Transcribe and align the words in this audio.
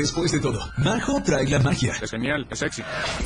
Después 0.00 0.32
de 0.32 0.40
todo, 0.40 0.58
Majo 0.78 1.22
trae 1.22 1.46
la 1.46 1.58
magia. 1.58 1.92
Es 2.00 2.10
genial, 2.10 2.46
es 2.50 2.58
sexy. 2.60 2.82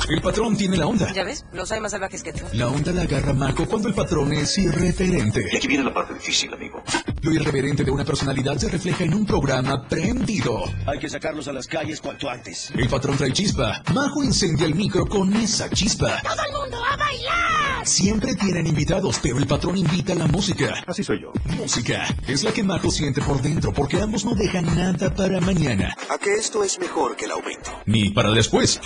El 0.08 0.20
patrón 0.20 0.56
tiene 0.56 0.76
la 0.76 0.86
onda. 0.86 1.12
Ya 1.12 1.22
ves, 1.22 1.44
los 1.52 1.70
hay 1.70 1.78
más 1.80 1.92
salvajes 1.92 2.22
que 2.24 2.32
tú. 2.32 2.44
La 2.52 2.66
onda 2.66 2.90
la 2.90 3.02
agarra 3.02 3.32
Majo 3.32 3.64
cuando 3.66 3.86
el 3.86 3.94
patrón 3.94 4.32
es 4.32 4.58
irreverente. 4.58 5.46
Y 5.52 5.56
aquí 5.56 5.68
viene 5.68 5.84
la 5.84 5.94
parte 5.94 6.14
difícil, 6.14 6.52
amigo. 6.52 6.82
Lo 7.22 7.32
irreverente 7.32 7.84
de 7.84 7.92
una 7.92 8.04
personalidad 8.04 8.56
se 8.58 8.68
refleja 8.68 9.04
en 9.04 9.14
un 9.14 9.24
programa 9.24 9.86
prendido. 9.86 10.64
Hay 10.86 10.98
que 10.98 11.08
sacarlos 11.08 11.46
a 11.46 11.52
las 11.52 11.68
calles 11.68 12.00
cuanto 12.00 12.28
antes. 12.28 12.72
El 12.72 12.88
patrón 12.88 13.16
trae 13.18 13.32
chispa. 13.32 13.80
Majo 13.94 14.24
incendia 14.24 14.66
el 14.66 14.74
micro 14.74 15.06
con 15.06 15.32
esa 15.34 15.70
chispa. 15.70 16.20
¡Todo 16.22 16.44
el 16.44 16.60
mundo 16.60 16.84
a 16.84 16.96
bailar! 16.96 17.73
Siempre 17.84 18.34
tienen 18.34 18.66
invitados, 18.66 19.20
pero 19.22 19.38
el 19.38 19.46
patrón 19.46 19.76
invita 19.76 20.12
a 20.12 20.16
la 20.16 20.26
música. 20.26 20.82
Así 20.86 21.04
soy 21.04 21.20
yo. 21.20 21.32
Música 21.56 22.06
es 22.26 22.42
la 22.42 22.52
que 22.52 22.62
Majo 22.62 22.90
siente 22.90 23.20
por 23.20 23.40
dentro 23.42 23.72
porque 23.72 24.00
ambos 24.00 24.24
no 24.24 24.34
dejan 24.34 24.64
nada 24.74 25.14
para 25.14 25.40
mañana. 25.40 25.94
¿A 26.08 26.18
que 26.18 26.34
esto 26.34 26.64
es 26.64 26.78
mejor 26.78 27.14
que 27.16 27.26
el 27.26 27.32
aumento? 27.32 27.70
Ni 27.86 28.10
para 28.10 28.30
después. 28.30 28.80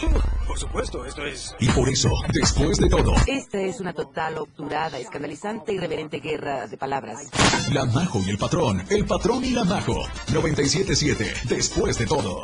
Por 0.47 0.59
supuesto, 0.59 1.05
esto 1.05 1.25
es... 1.25 1.55
Y 1.61 1.69
por 1.69 1.89
eso, 1.89 2.11
después 2.33 2.79
de 2.79 2.89
todo, 2.89 3.15
Esta 3.27 3.61
es 3.61 3.81
una 3.81 3.93
total, 3.93 4.39
obturada, 4.39 4.99
escandalizante 4.99 5.73
y 5.73 5.77
irreverente 5.77 6.19
guerra 6.19 6.67
de 6.67 6.77
palabras. 6.77 7.29
la 7.73 7.85
Majo 7.85 8.21
y 8.27 8.31
el 8.31 8.39
patrón. 8.39 8.83
El 8.91 9.07
patrón 9.07 9.45
y 9.45 9.51
la 9.51 9.65
Majo. 9.65 10.03
97.7. 10.33 11.45
Después 11.49 11.99
de 11.99 12.07
todo. 12.07 12.43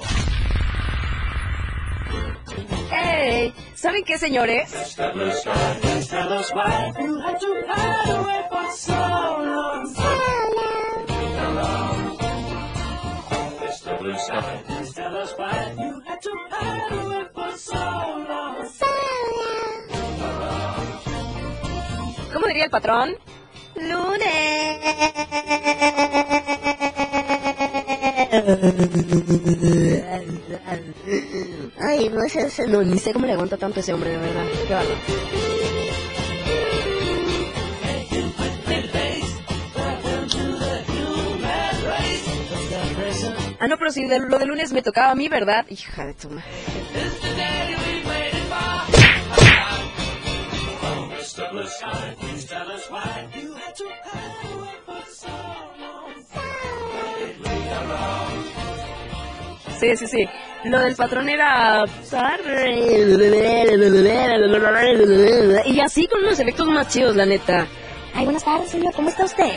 ¿Saben 3.74 4.04
qué, 4.04 4.18
señores? 4.18 4.96
¿Cómo 22.32 22.46
diría 22.46 22.64
el 22.64 22.70
patrón? 22.70 23.16
Ay, 31.80 32.08
no 32.08 32.20
sé, 32.28 32.66
No, 32.68 32.82
ni 32.82 32.98
sé 32.98 33.12
cómo 33.12 33.26
le 33.26 33.32
aguanta 33.32 33.56
tanto 33.56 33.80
ese 33.80 33.92
hombre, 33.92 34.10
de 34.10 34.18
verdad. 34.18 34.44
Qué 34.66 34.72
bárbaro. 34.74 34.98
Ah, 43.60 43.66
no, 43.68 43.78
pero 43.78 43.90
si 43.90 44.04
de- 44.06 44.18
lo 44.20 44.38
de 44.38 44.46
lunes 44.46 44.72
me 44.72 44.82
tocaba 44.82 45.10
a 45.12 45.14
mí, 45.14 45.28
¿verdad? 45.28 45.64
Hija 45.68 46.04
de 46.06 46.14
tu 46.14 46.28
madre. 46.30 46.44
Sí, 59.84 59.96
sí, 59.96 60.06
sí. 60.06 60.28
Lo 60.64 60.78
del 60.80 60.96
patrón 60.96 61.28
era... 61.28 61.84
Y 65.66 65.80
así 65.80 66.06
con 66.06 66.20
unos 66.20 66.40
efectos 66.40 66.66
más 66.68 66.88
chidos, 66.88 67.14
la 67.14 67.26
neta. 67.26 67.66
Ay, 68.14 68.24
buenas 68.24 68.44
tardes, 68.44 68.70
señor. 68.70 68.94
¿Cómo 68.94 69.10
está 69.10 69.24
usted? 69.24 69.52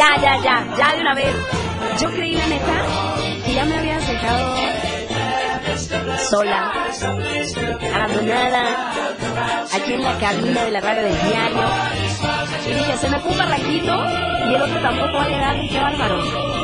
Ya, 0.00 0.16
ya, 0.16 0.36
ya, 0.42 0.56
ya 0.78 0.94
de 0.94 1.00
una 1.00 1.14
vez. 1.14 1.34
Yo 2.00 2.10
creí, 2.10 2.34
la 2.34 2.46
neta, 2.46 2.76
que 3.44 3.52
ya 3.54 3.64
me 3.66 3.76
habías 3.76 4.06
dejado 4.08 4.56
sola, 6.30 6.72
abandonada, 7.94 8.92
aquí 9.74 9.92
en 9.92 10.02
la 10.02 10.18
cabina 10.18 10.64
de 10.64 10.70
la 10.70 10.80
radio 10.80 11.02
del 11.02 11.22
diario. 11.22 11.66
Y 12.66 12.74
dije, 12.74 12.96
se 12.96 13.10
me 13.10 13.20
puso 13.20 13.42
rajito 13.42 13.94
y 14.48 14.54
el 14.54 14.62
otro 14.62 14.80
tampoco 14.80 15.12
va 15.12 15.24
a 15.24 15.28
llegar, 15.28 15.56
qué 15.68 15.78
bárbaro. 15.78 16.59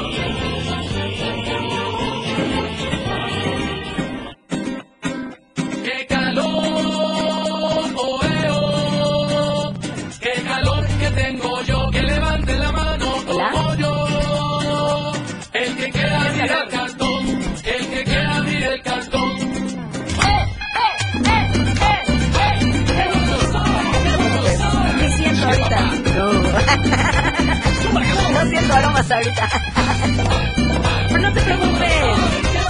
No 28.36 28.50
siento 28.50 28.74
aromas 28.74 29.10
ahorita. 29.10 29.48
Pero 31.08 31.20
no 31.20 31.32
te 31.32 31.40
preocupes. 31.40 31.90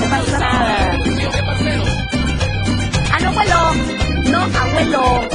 No 0.01 0.11
pasa 0.11 0.39
nada. 0.39 0.99
Ah, 3.13 3.19
no, 3.21 3.29
abuelo. 3.29 3.75
No, 4.31 4.41
abuelo. 4.43 5.29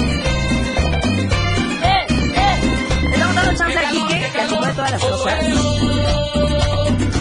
Eh, 1.83 2.05
eh. 2.35 2.57
Le 3.01 3.13
estamos 3.13 3.35
dando 3.35 3.53
chance 3.57 3.77
al 3.77 3.91
Quique 3.91 4.31
que 4.31 4.41
acomode 4.41 4.73
todas 4.73 4.91
las 4.91 5.01
cosas. 5.01 5.45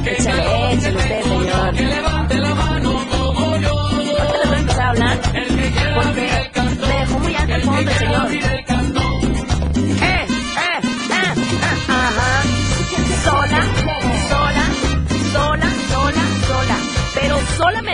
Échale, 0.07 0.73
échale 0.75 0.97
usted, 0.97 1.23
señor. 1.23 1.75
Que 1.75 1.83
levante 1.83 2.35
la 2.37 2.55
mano 2.55 3.07
como 3.11 3.57
yo. 3.57 3.79
Ahorita 3.79 4.39
les 4.39 4.47
voy 4.47 4.55
a 4.55 4.61
empezar 4.61 4.85
a 4.85 4.91
hablar 4.91 5.21
que 5.21 5.31
porque 5.95 6.51
me 6.81 6.99
dejó 7.01 7.19
muy 7.19 7.35
alto 7.35 7.55
el 7.55 7.63
fondo 7.63 7.93
señor. 7.93 8.70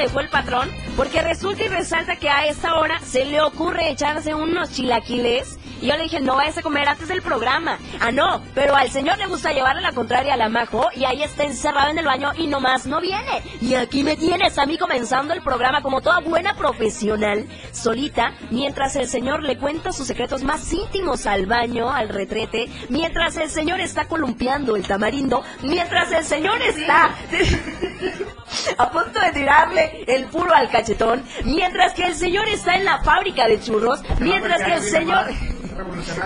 Dejó 0.07 0.21
el 0.21 0.29
patrón 0.29 0.71
porque 0.97 1.21
resulta 1.21 1.65
y 1.65 1.69
resalta 1.69 2.15
que 2.15 2.29
a 2.29 2.47
esta 2.47 2.77
hora 2.77 3.01
se 3.01 3.25
le 3.25 3.41
ocurre 3.41 3.91
echarse 3.91 4.35
unos 4.35 4.71
chilaquiles. 4.71 5.59
Y 5.81 5.89
yo 5.89 5.97
le 5.97 6.05
dije, 6.05 6.21
no 6.21 6.37
vayas 6.37 6.59
a 6.59 6.63
comer 6.63 6.89
antes 6.89 7.09
del 7.09 7.23
programa. 7.23 7.79
Ah, 8.01 8.11
no, 8.11 8.43
pero 8.55 8.75
al 8.75 8.91
señor 8.91 9.19
le 9.19 9.27
gusta 9.27 9.53
llevarle 9.53 9.83
la 9.83 9.93
contraria 9.93 10.35
a 10.35 10.37
la 10.37 10.49
majo 10.49 10.87
y 10.95 11.05
ahí 11.05 11.23
está 11.23 11.45
encerrado 11.45 11.91
en 11.91 11.99
el 11.99 12.05
baño 12.05 12.33
y 12.37 12.47
nomás 12.47 12.87
no 12.87 13.01
viene. 13.01 13.43
Y 13.61 13.75
aquí 13.75 14.03
me 14.03 14.17
tienes 14.17 14.59
a 14.59 14.67
mí 14.67 14.79
comenzando 14.79 15.35
el 15.35 15.43
programa 15.43 15.83
como 15.83 16.01
toda 16.01 16.21
buena 16.21 16.55
profesional, 16.55 17.47
solita, 17.73 18.33
mientras 18.51 18.97
el 18.97 19.09
señor 19.09 19.43
le 19.43 19.59
cuenta 19.59 19.93
sus 19.93 20.07
secretos 20.07 20.43
más 20.43 20.73
íntimos 20.73 21.27
al 21.27 21.47
baño, 21.47 21.91
al 21.91 22.09
retrete, 22.09 22.69
mientras 22.89 23.37
el 23.37 23.51
señor 23.51 23.81
está 23.81 24.07
columpiando 24.07 24.77
el 24.77 24.87
tamarindo, 24.87 25.43
mientras 25.63 26.13
el 26.13 26.25
señor 26.25 26.61
está 26.63 27.11
a 28.79 28.91
punto 28.91 29.21
de 29.21 29.33
tirarle 29.33 30.05
el 30.07 30.25
puro 30.27 30.55
al 30.55 30.71
cachetón, 30.71 31.23
mientras 31.45 31.93
que 31.93 32.07
el 32.07 32.15
señor 32.15 32.49
está 32.49 32.77
en 32.77 32.85
la 32.85 33.03
fábrica 33.03 33.47
de 33.47 33.61
churros, 33.61 34.01
mientras 34.21 34.63
que 34.63 34.75
el 34.75 34.83
señor... 34.83 35.27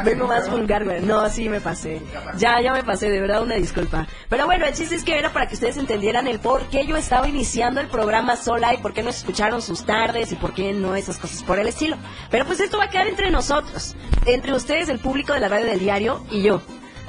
Vengo 0.04 0.26
más 0.26 0.50
vulgar, 0.50 0.84
güey. 0.84 1.02
No, 1.02 1.28
sí 1.28 1.48
me 1.48 1.60
pasé. 1.60 2.00
Ya, 2.36 2.60
ya 2.60 2.72
me 2.72 2.82
pasé, 2.82 3.10
de 3.10 3.20
verdad, 3.20 3.42
una 3.42 3.56
disculpa. 3.56 4.06
Pero 4.28 4.46
bueno, 4.46 4.66
el 4.66 4.74
chiste 4.74 4.94
es 4.94 5.04
que 5.04 5.18
era 5.18 5.32
para 5.32 5.46
que 5.46 5.54
ustedes 5.54 5.76
entendieran 5.76 6.26
el 6.26 6.40
por 6.40 6.68
qué 6.68 6.86
yo 6.86 6.96
estaba 6.96 7.28
iniciando 7.28 7.80
el 7.80 7.88
programa 7.88 8.36
sola 8.36 8.74
y 8.74 8.78
por 8.78 8.92
qué 8.92 9.02
no 9.02 9.10
escucharon 9.10 9.62
sus 9.62 9.84
tardes 9.84 10.32
y 10.32 10.36
por 10.36 10.54
qué 10.54 10.72
no 10.72 10.94
esas 10.94 11.18
cosas 11.18 11.42
por 11.42 11.58
el 11.58 11.66
estilo. 11.68 11.96
Pero 12.30 12.46
pues 12.46 12.60
esto 12.60 12.78
va 12.78 12.84
a 12.84 12.90
quedar 12.90 13.06
entre 13.08 13.30
nosotros, 13.30 13.96
entre 14.26 14.52
ustedes, 14.52 14.88
el 14.88 14.98
público 14.98 15.32
de 15.32 15.40
la 15.40 15.48
radio 15.48 15.66
del 15.66 15.78
diario 15.78 16.24
y 16.30 16.42
yo. 16.42 16.62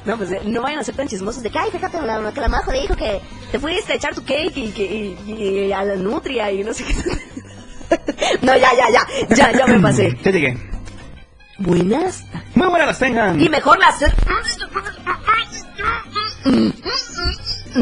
No, 0.04 0.16
pues 0.16 0.30
no 0.44 0.62
vayan 0.62 0.80
a 0.80 0.84
ser 0.84 0.96
tan 0.96 1.06
chismosos 1.06 1.42
de 1.44 1.50
que, 1.50 1.58
ay, 1.58 1.70
fíjate, 1.70 2.00
la, 2.02 2.32
que 2.32 2.40
la 2.40 2.48
majo 2.48 2.72
dijo 2.72 2.96
que 2.96 3.20
te 3.52 3.58
fuiste 3.60 3.92
a 3.92 3.96
echar 3.96 4.14
tu 4.14 4.24
cake 4.24 4.56
y, 4.56 4.72
que, 4.72 4.84
y, 4.84 5.32
y 5.32 5.72
a 5.72 5.84
la 5.84 5.94
nutria 5.94 6.50
y 6.50 6.64
no 6.64 6.74
sé 6.74 6.84
qué. 6.84 6.94
no, 8.42 8.56
ya, 8.56 8.70
ya, 8.74 8.90
ya, 8.90 9.34
ya, 9.34 9.52
ya 9.52 9.66
me 9.66 9.78
pasé. 9.78 10.12
Te 10.22 10.32
dije. 10.32 10.71
Buenas. 11.62 12.24
Muy 12.54 12.68
buenas 12.68 12.88
las 12.88 12.98
tengan. 12.98 13.40
Y 13.40 13.48
mejor 13.48 13.78
las... 13.78 14.04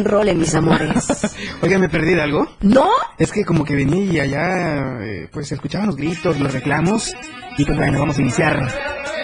Rolen, 0.04 0.38
mis 0.38 0.54
amores. 0.54 1.36
Oiga, 1.62 1.78
¿me 1.78 1.88
perdí 1.88 2.14
de 2.14 2.22
algo? 2.22 2.46
¿No? 2.60 2.90
Es 3.18 3.32
que 3.32 3.44
como 3.44 3.64
que 3.64 3.74
venía 3.74 4.12
y 4.12 4.20
allá, 4.20 5.02
eh, 5.02 5.28
pues 5.32 5.50
escuchaban 5.50 5.88
los 5.88 5.96
gritos, 5.96 6.38
los 6.38 6.52
reclamos. 6.52 7.12
Y 7.58 7.64
pues 7.64 7.76
bueno, 7.76 7.98
vamos 7.98 8.18
a 8.18 8.20
iniciar 8.20 8.68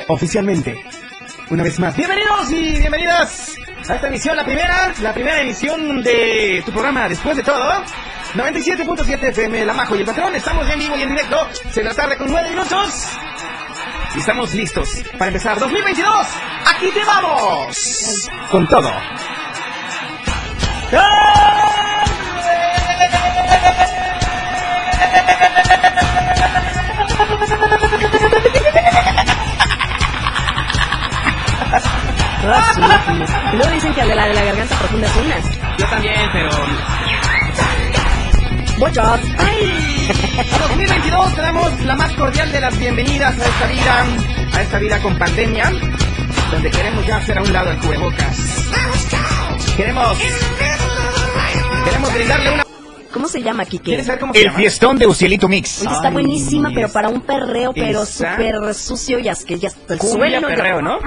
oficialmente. 0.08 0.76
Una 1.50 1.62
vez 1.62 1.78
más. 1.78 1.96
Bienvenidos 1.96 2.50
y 2.50 2.78
bienvenidas 2.80 3.54
a 3.88 3.94
esta 3.94 4.08
emisión, 4.08 4.36
la 4.36 4.44
primera, 4.44 4.92
la 5.00 5.14
primera 5.14 5.40
emisión 5.40 6.02
de 6.02 6.60
tu 6.66 6.72
programa 6.72 7.08
Después 7.08 7.36
de 7.36 7.44
todo. 7.44 7.72
97.7 8.34 9.28
FM, 9.28 9.64
La 9.64 9.72
Majo 9.72 9.94
y 9.94 10.00
el 10.00 10.04
Patrón. 10.04 10.34
Estamos 10.34 10.68
en 10.68 10.78
vivo 10.80 10.96
y 10.98 11.02
en 11.02 11.10
directo. 11.10 11.48
Se 11.70 11.84
la 11.84 11.94
tarde 11.94 12.16
con 12.16 12.30
9 12.30 12.50
minutos. 12.50 13.08
Estamos 14.16 14.54
listos 14.54 15.02
para 15.12 15.26
empezar 15.26 15.58
2022. 15.58 16.26
¡Aquí 16.74 16.90
te 16.90 17.04
vamos! 17.04 18.28
Con 18.50 18.66
todo. 18.66 18.90
Ah, 32.48 33.52
luego 33.52 33.70
dicen 33.72 33.92
que 33.92 34.02
al 34.02 34.08
de 34.08 34.14
la 34.14 34.28
de 34.28 34.34
la 34.34 34.44
garganta 34.44 34.76
profunda 34.76 35.08
es 35.08 35.16
unas. 35.16 35.78
Yo 35.78 35.86
también, 35.88 36.30
pero 36.32 36.50
Muchos. 38.78 39.20
A 40.06 40.68
2022 40.68 41.34
te 41.34 41.42
damos 41.42 41.80
la 41.82 41.96
más 41.96 42.12
cordial 42.12 42.52
de 42.52 42.60
las 42.60 42.78
bienvenidas 42.78 43.36
a 43.40 43.44
esta 43.44 43.66
vida, 43.66 44.06
a 44.52 44.62
esta 44.62 44.78
vida 44.78 45.02
con 45.02 45.18
pandemia, 45.18 45.72
donde 46.52 46.70
queremos 46.70 47.04
ya 47.04 47.16
hacer 47.16 47.36
a 47.36 47.42
un 47.42 47.52
lado 47.52 47.72
el 47.72 47.78
cubrebocas. 47.78 48.36
Queremos, 49.76 50.18
queremos 51.84 52.14
brindarle 52.14 52.54
una... 52.54 52.65
¿Cómo 53.16 53.28
se 53.28 53.42
llama, 53.42 53.64
Kike? 53.64 53.82
¿Quieres 53.82 54.04
saber 54.04 54.20
cómo 54.20 54.34
se 54.34 54.40
El 54.40 54.44
llama? 54.48 54.58
fiestón 54.58 54.98
de 54.98 55.06
Ucielito 55.06 55.48
Mix. 55.48 55.80
Oye, 55.80 55.90
está 55.90 56.08
Ay, 56.08 56.12
buenísima, 56.12 56.70
pero 56.74 56.90
para 56.92 57.08
un 57.08 57.22
perreo, 57.22 57.72
pero 57.72 58.04
súper 58.04 58.74
sucio 58.74 59.18
y 59.18 59.22
que 59.46 59.58
ya 59.58 59.68
hasta 59.68 59.94
el 59.94 59.98
Cumbia 59.98 60.28
suelo. 60.40 60.48
perreo, 60.48 60.82
¿no? 60.82 60.98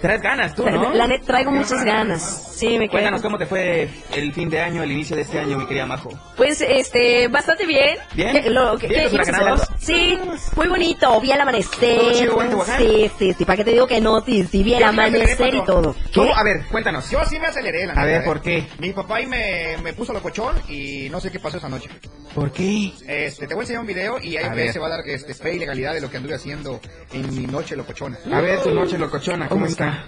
Traes 0.00 0.22
ganas 0.22 0.54
tú, 0.54 0.68
¿no? 0.68 0.92
La 0.94 1.06
neta, 1.08 1.24
traigo 1.26 1.50
muchas 1.50 1.82
ganas. 1.84 2.52
Sí, 2.54 2.78
me. 2.78 2.88
Cuéntanos 2.88 3.20
cómo 3.20 3.36
te 3.36 3.46
fue 3.46 3.88
el 4.14 4.32
fin 4.32 4.48
de 4.48 4.60
año, 4.60 4.82
el 4.84 4.92
inicio 4.92 5.16
de 5.16 5.22
este 5.22 5.40
año, 5.40 5.58
mi 5.58 5.66
querida 5.66 5.86
Majo. 5.86 6.10
Pues, 6.36 6.60
este, 6.60 7.26
bastante 7.28 7.66
bien. 7.66 7.96
¿Bien? 8.14 8.30
¿Qué- 8.32 8.50
lo, 8.50 8.76
¿Bien 8.76 9.10
qué 9.10 9.32
los? 9.44 9.62
Sí, 9.80 10.16
muy 10.54 10.68
bonito. 10.68 11.20
Vi 11.20 11.32
el 11.32 11.40
amanecer. 11.40 11.98
¿Todo 11.98 12.12
chido? 12.12 12.64
Sí, 12.78 13.10
sí, 13.18 13.34
sí. 13.36 13.44
¿Para 13.44 13.56
qué 13.56 13.64
te 13.64 13.72
digo 13.72 13.86
que 13.88 14.00
no? 14.00 14.20
Sí, 14.20 14.46
sí, 14.48 14.62
vi 14.62 14.74
el 14.74 14.84
amanecer 14.84 15.54
y 15.54 15.64
todo. 15.64 15.96
¿Qué? 16.12 16.30
A 16.32 16.44
ver, 16.44 16.64
cuéntanos. 16.70 17.10
Yo 17.10 17.18
sí 17.28 17.40
me 17.40 17.46
aceleré, 17.48 17.86
la 17.86 17.94
A 17.94 18.04
ver, 18.04 18.22
¿eh? 18.22 18.24
¿por 18.24 18.40
qué? 18.40 18.68
Mi 18.78 18.92
papá 18.92 19.16
ahí 19.16 19.26
me, 19.26 19.76
me 19.82 19.92
puso 19.94 20.12
locochón 20.12 20.54
y 20.68 21.08
no 21.10 21.20
sé 21.24 21.30
qué 21.32 21.38
pasó 21.40 21.56
esa 21.58 21.68
noche. 21.68 21.88
¿Por 22.34 22.52
qué? 22.52 22.92
Este, 23.06 23.46
te 23.46 23.54
voy 23.54 23.62
a 23.62 23.64
enseñar 23.64 23.80
un 23.80 23.86
video 23.86 24.20
y 24.20 24.36
ahí 24.36 24.44
A 24.44 24.54
ver. 24.54 24.72
se 24.72 24.78
va 24.78 24.86
a 24.86 24.90
dar 24.90 25.00
este, 25.06 25.34
fe 25.34 25.54
y 25.54 25.58
legalidad 25.58 25.94
de 25.94 26.00
lo 26.00 26.10
que 26.10 26.16
anduve 26.16 26.34
haciendo 26.34 26.80
en 27.12 27.34
mi 27.34 27.46
noche 27.46 27.76
locochona. 27.76 28.18
A 28.32 28.40
ver, 28.40 28.62
tu 28.62 28.70
noche 28.72 28.98
locochona, 28.98 29.48
¿cómo 29.48 29.66
está? 29.66 30.06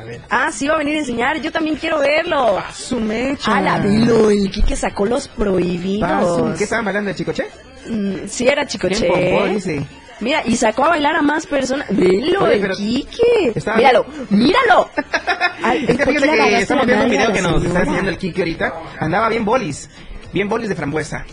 A 0.00 0.04
ver. 0.04 0.20
Ah, 0.28 0.50
sí, 0.52 0.66
va 0.68 0.74
a 0.74 0.78
venir 0.78 0.96
a 0.96 0.98
enseñar. 1.00 1.40
Yo 1.40 1.50
también 1.50 1.76
quiero 1.76 1.98
verlo. 1.98 2.62
Su 2.74 3.00
mecha. 3.00 3.56
Ah, 3.56 3.60
la 3.62 3.78
vilo. 3.78 4.30
El 4.30 4.50
Kike 4.50 4.76
sacó 4.76 5.06
los 5.06 5.26
prohibidos. 5.28 6.08
Paso. 6.10 6.54
¿Qué 6.58 6.64
estaban 6.64 6.84
bailando 6.84 7.12
chicoche? 7.14 7.46
Mm, 7.88 8.26
sí, 8.26 8.46
era 8.46 8.66
chicoche. 8.66 9.08
Mira, 10.20 10.42
y 10.46 10.56
sacó 10.56 10.84
a 10.84 10.88
bailar 10.90 11.14
a 11.16 11.22
más 11.22 11.46
personas. 11.46 11.86
Velo, 11.90 12.44
Oye, 12.44 12.56
el 12.56 12.70
Kike. 12.72 13.52
Estaba- 13.54 13.76
Míralo, 13.76 14.06
míralo. 14.30 14.90
Ay, 15.62 15.84
Es 15.88 15.96
que 15.96 16.04
¿por 16.04 16.14
qué 16.14 16.20
fíjate 16.20 16.48
que 16.48 16.58
estamos 16.58 16.86
viendo 16.86 17.04
un 17.04 17.10
video 17.10 17.28
a 17.28 17.32
que 17.32 17.42
nos 17.42 17.64
está 17.64 17.80
enseñando 17.80 18.10
el 18.10 18.18
Kiki 18.18 18.40
ahorita. 18.40 18.74
Andaba 19.00 19.28
bien 19.28 19.44
bolis. 19.44 19.90
Bien 20.36 20.50
bolis 20.50 20.68
de 20.68 20.74
frambuesa. 20.74 21.24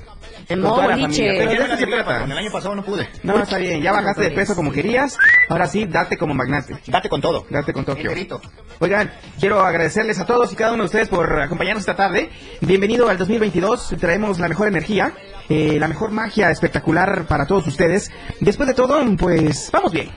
En 0.48 0.62
Con 0.62 0.70
toda 0.70 0.88
la 0.88 0.98
familia, 0.98 1.34
pero 1.38 1.78
se 1.78 1.88
trata. 1.88 2.20
con 2.22 2.32
el 2.32 2.38
año 2.38 2.52
pasado 2.54 2.74
no 2.74 2.86
pude. 2.86 3.10
No, 3.22 3.38
está 3.44 3.58
bien. 3.58 3.82
Ya 3.82 3.92
bajaste 3.92 4.22
de 4.22 4.32
peso 4.32 4.56
como 4.56 4.72
querías. 4.72 5.18
Ahora 5.50 5.68
sí, 5.68 5.84
date 5.84 6.18
como 6.18 6.34
magnate. 6.34 6.78
Date 6.88 7.10
con 7.10 7.20
todo. 7.20 7.46
Date 7.50 7.74
con 7.74 7.84
Tokio. 7.84 8.12
Enterito. 8.12 8.40
Oigan, 8.80 9.12
quiero 9.42 9.60
agradecerles 9.60 10.20
a 10.22 10.26
todos 10.26 10.54
y 10.54 10.56
cada 10.56 10.72
uno 10.72 10.84
de 10.84 10.86
ustedes 10.86 11.10
por 11.10 11.42
acompañarnos 11.42 11.82
esta 11.82 11.98
tarde. 11.98 12.30
Bienvenido 12.62 13.10
al 13.10 13.18
2022. 13.18 13.96
Traemos 14.00 14.40
la 14.40 14.48
mejor 14.48 14.70
energía, 14.70 15.12
eh, 15.50 15.76
la 15.82 15.90
mejor 15.90 16.12
magia 16.12 16.50
espectacular 16.50 17.26
para 17.28 17.46
todos 17.46 17.68
ustedes. 17.68 18.10
Después 18.40 18.70
de 18.70 18.74
todo, 18.74 19.04
pues 19.18 19.70
vamos 19.70 19.92
bien. 19.92 20.12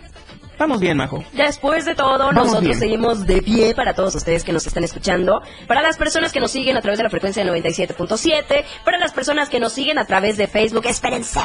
Vamos 0.58 0.80
bien, 0.80 0.96
Majo. 0.96 1.22
Después 1.32 1.84
de 1.84 1.94
todo, 1.94 2.18
Vamos 2.18 2.34
nosotros 2.34 2.62
bien. 2.64 2.78
seguimos 2.78 3.26
de 3.26 3.42
pie 3.42 3.74
para 3.74 3.94
todos 3.94 4.14
ustedes 4.14 4.42
que 4.42 4.52
nos 4.52 4.66
están 4.66 4.84
escuchando, 4.84 5.42
para 5.66 5.82
las 5.82 5.96
personas 5.98 6.32
que 6.32 6.40
nos 6.40 6.50
siguen 6.50 6.76
a 6.76 6.80
través 6.80 6.98
de 6.98 7.04
la 7.04 7.10
frecuencia 7.10 7.44
del 7.44 7.52
97.7, 7.62 8.64
para 8.84 8.98
las 8.98 9.12
personas 9.12 9.48
que 9.50 9.60
nos 9.60 9.72
siguen 9.72 9.98
a 9.98 10.06
través 10.06 10.36
de 10.36 10.46
Facebook, 10.46 10.86
espérense. 10.86 11.40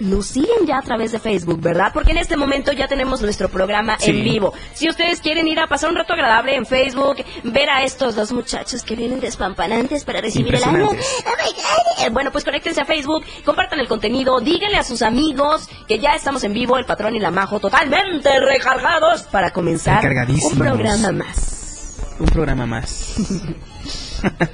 Nos 0.00 0.26
siguen 0.28 0.64
ya 0.66 0.78
a 0.78 0.82
través 0.82 1.10
de 1.12 1.18
Facebook, 1.18 1.60
¿verdad? 1.60 1.90
Porque 1.92 2.12
en 2.12 2.18
este 2.18 2.36
momento 2.36 2.72
ya 2.72 2.86
tenemos 2.86 3.20
nuestro 3.20 3.48
programa 3.48 3.96
Sí. 3.98 4.10
en 4.10 4.22
vivo. 4.24 4.52
Si 4.74 4.88
ustedes 4.88 5.20
quieren 5.20 5.48
ir 5.48 5.58
a 5.58 5.66
pasar 5.66 5.90
un 5.90 5.96
rato 5.96 6.12
agradable 6.12 6.54
en 6.54 6.66
Facebook, 6.66 7.16
ver 7.44 7.68
a 7.68 7.82
estos 7.82 8.14
dos 8.14 8.30
muchachos 8.32 8.82
que 8.84 8.94
vienen 8.94 9.18
despampanantes 9.20 10.04
para 10.04 10.20
recibir 10.20 10.54
el 10.54 10.62
año. 10.64 10.84
Oh 10.84 10.90
God. 10.90 10.96
Eh, 12.04 12.10
Bueno, 12.10 12.30
pues 12.30 12.44
conéctense 12.44 12.80
a 12.80 12.84
Facebook, 12.84 13.24
compartan 13.44 13.80
el 13.80 13.88
contenido, 13.88 14.40
díganle 14.40 14.76
a 14.78 14.84
sus 14.84 15.02
amigos 15.02 15.68
que 15.88 15.98
ya 15.98 16.14
estamos 16.14 16.44
en 16.44 16.52
vivo, 16.52 16.76
el 16.78 16.84
patrón 16.86 17.16
y 17.16 17.20
la 17.20 17.30
majo, 17.30 17.58
totalmente 17.58 18.28
recargados 18.40 19.22
para 19.24 19.50
comenzar 19.50 20.04
un 20.06 20.58
programa 20.58 21.12
más. 21.12 21.96
Un 22.20 22.26
programa 22.26 22.66
más. 22.66 23.16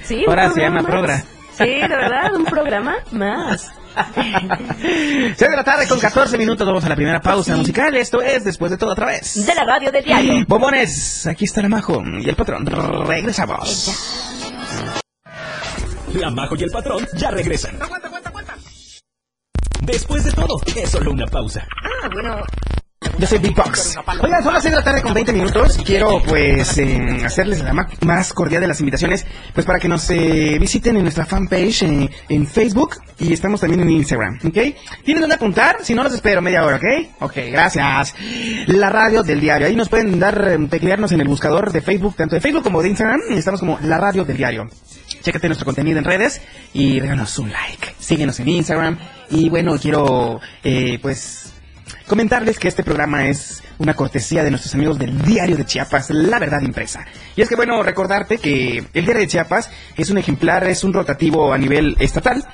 Sí, 0.05 0.25
un 0.25 0.29
Ahora 0.31 0.49
se 0.49 0.55
programa 0.55 0.61
llama 0.61 0.83
más. 0.83 0.91
Progra. 0.91 1.25
Sí, 1.57 1.65
de 1.65 1.89
verdad, 1.89 2.35
un 2.35 2.45
programa 2.45 2.97
más. 3.13 3.71
6 5.35 5.39
de 5.39 5.57
la 5.57 5.65
tarde 5.65 5.87
con 5.89 5.99
14 5.99 6.39
minutos. 6.39 6.67
Vamos 6.67 6.85
a 6.85 6.89
la 6.89 6.97
primera 6.97 7.21
pausa 7.21 7.57
musical. 7.57 7.95
Esto 7.97 8.21
es 8.21 8.45
Después 8.45 8.71
de 8.71 8.77
todo 8.79 8.93
otra 8.93 9.07
vez. 9.07 9.47
De 9.47 9.55
la 9.55 9.65
radio 9.65 9.91
del 9.91 10.05
diario. 10.05 10.45
Bombones, 10.47 11.27
aquí 11.27 11.45
está 11.45 11.63
la 11.63 11.69
Majo 11.69 12.03
y 12.21 12.29
el 12.29 12.37
patrón. 12.37 12.67
Regresamos. 12.67 13.93
La 16.15 16.31
Majo 16.31 16.55
y 16.57 16.63
el 16.63 16.71
Patrón 16.71 17.07
ya 17.15 17.31
regresan. 17.31 17.77
Después 19.83 20.25
de 20.25 20.33
todo, 20.33 20.57
es 20.77 20.91
solo 20.91 21.11
una 21.11 21.27
pausa. 21.27 21.67
Ah, 21.83 22.09
bueno. 22.13 22.37
Yo 23.19 23.27
soy 23.27 23.39
Big 23.39 23.55
Box. 23.55 23.97
Oigan, 24.21 24.43
son 24.43 24.53
las 24.53 24.63
6 24.63 24.73
de 24.73 24.79
la 24.81 24.85
tarde 24.85 25.03
con 25.03 25.15
20 25.15 25.33
minutos. 25.33 25.79
Quiero, 25.85 26.21
pues, 26.23 26.79
eh, 26.79 27.23
hacerles 27.25 27.63
la 27.63 27.73
más 27.73 28.33
cordial 28.33 28.61
de 28.63 28.69
las 28.69 28.81
invitaciones, 28.81 29.25
pues, 29.53 29.65
para 29.65 29.79
que 29.79 29.89
nos 29.89 30.09
eh, 30.11 30.59
visiten 30.61 30.97
en 30.97 31.03
nuestra 31.03 31.25
fanpage 31.25 31.83
eh, 31.85 32.11
en 32.29 32.47
Facebook 32.47 32.97
y 33.19 33.33
estamos 33.33 33.61
también 33.61 33.81
en 33.83 33.91
Instagram, 33.91 34.41
¿ok? 34.45 34.59
¿Tienen 35.05 35.21
dónde 35.21 35.37
apuntar? 35.37 35.77
Si 35.83 35.95
no, 35.95 36.03
los 36.03 36.13
espero 36.13 36.43
media 36.43 36.65
hora, 36.65 36.77
¿ok? 36.77 36.85
Ok, 37.21 37.37
gracias. 37.53 38.15
La 38.67 38.91
radio 38.91 39.23
del 39.23 39.41
diario. 39.41 39.67
Ahí 39.69 39.77
nos 39.77 39.89
pueden 39.89 40.19
dar, 40.19 40.49
eh, 40.49 40.59
teclearnos 40.69 41.13
en 41.13 41.21
el 41.21 41.29
buscador 41.29 41.73
de 41.73 41.81
Facebook, 41.81 42.17
tanto 42.17 42.35
de 42.35 42.41
Facebook 42.41 42.65
como 42.65 42.83
de 42.83 42.89
Instagram. 42.89 43.21
Estamos 43.31 43.61
como 43.61 43.79
La 43.83 43.99
Radio 43.99 44.25
del 44.25 44.37
Diario. 44.37 44.69
Chécate 45.23 45.47
nuestro 45.47 45.65
contenido 45.65 45.99
en 45.99 46.05
redes 46.05 46.41
y 46.73 46.99
regálanos 46.99 47.39
un 47.39 47.53
like. 47.53 47.95
Síguenos 47.99 48.41
en 48.41 48.49
Instagram. 48.49 48.99
Y 49.31 49.49
bueno, 49.49 49.79
quiero, 49.79 50.41
pues, 51.01 51.44
Comentarles 52.07 52.59
que 52.59 52.69
este 52.69 52.85
programa 52.85 53.29
es 53.29 53.63
una 53.79 53.95
cortesía 53.95 54.45
de 54.45 54.51
nuestros 54.51 54.75
amigos 54.75 54.99
del 54.99 55.23
Diario 55.23 55.57
de 55.57 55.65
Chiapas, 55.65 56.11
La 56.11 56.39
Verdad 56.39 56.61
Impresa. 56.61 57.07
Y 57.35 57.41
es 57.41 57.49
que 57.49 57.57
bueno, 57.57 57.83
recordarte 57.83 58.37
que 58.37 58.85
el 58.93 59.05
Diario 59.05 59.23
de 59.23 59.27
Chiapas 59.27 59.71
es 59.97 60.11
un 60.11 60.19
ejemplar, 60.19 60.65
es 60.65 60.85
un 60.85 60.93
rotativo 60.93 61.55
a 61.55 61.57
nivel 61.57 61.97
estatal, 61.99 62.47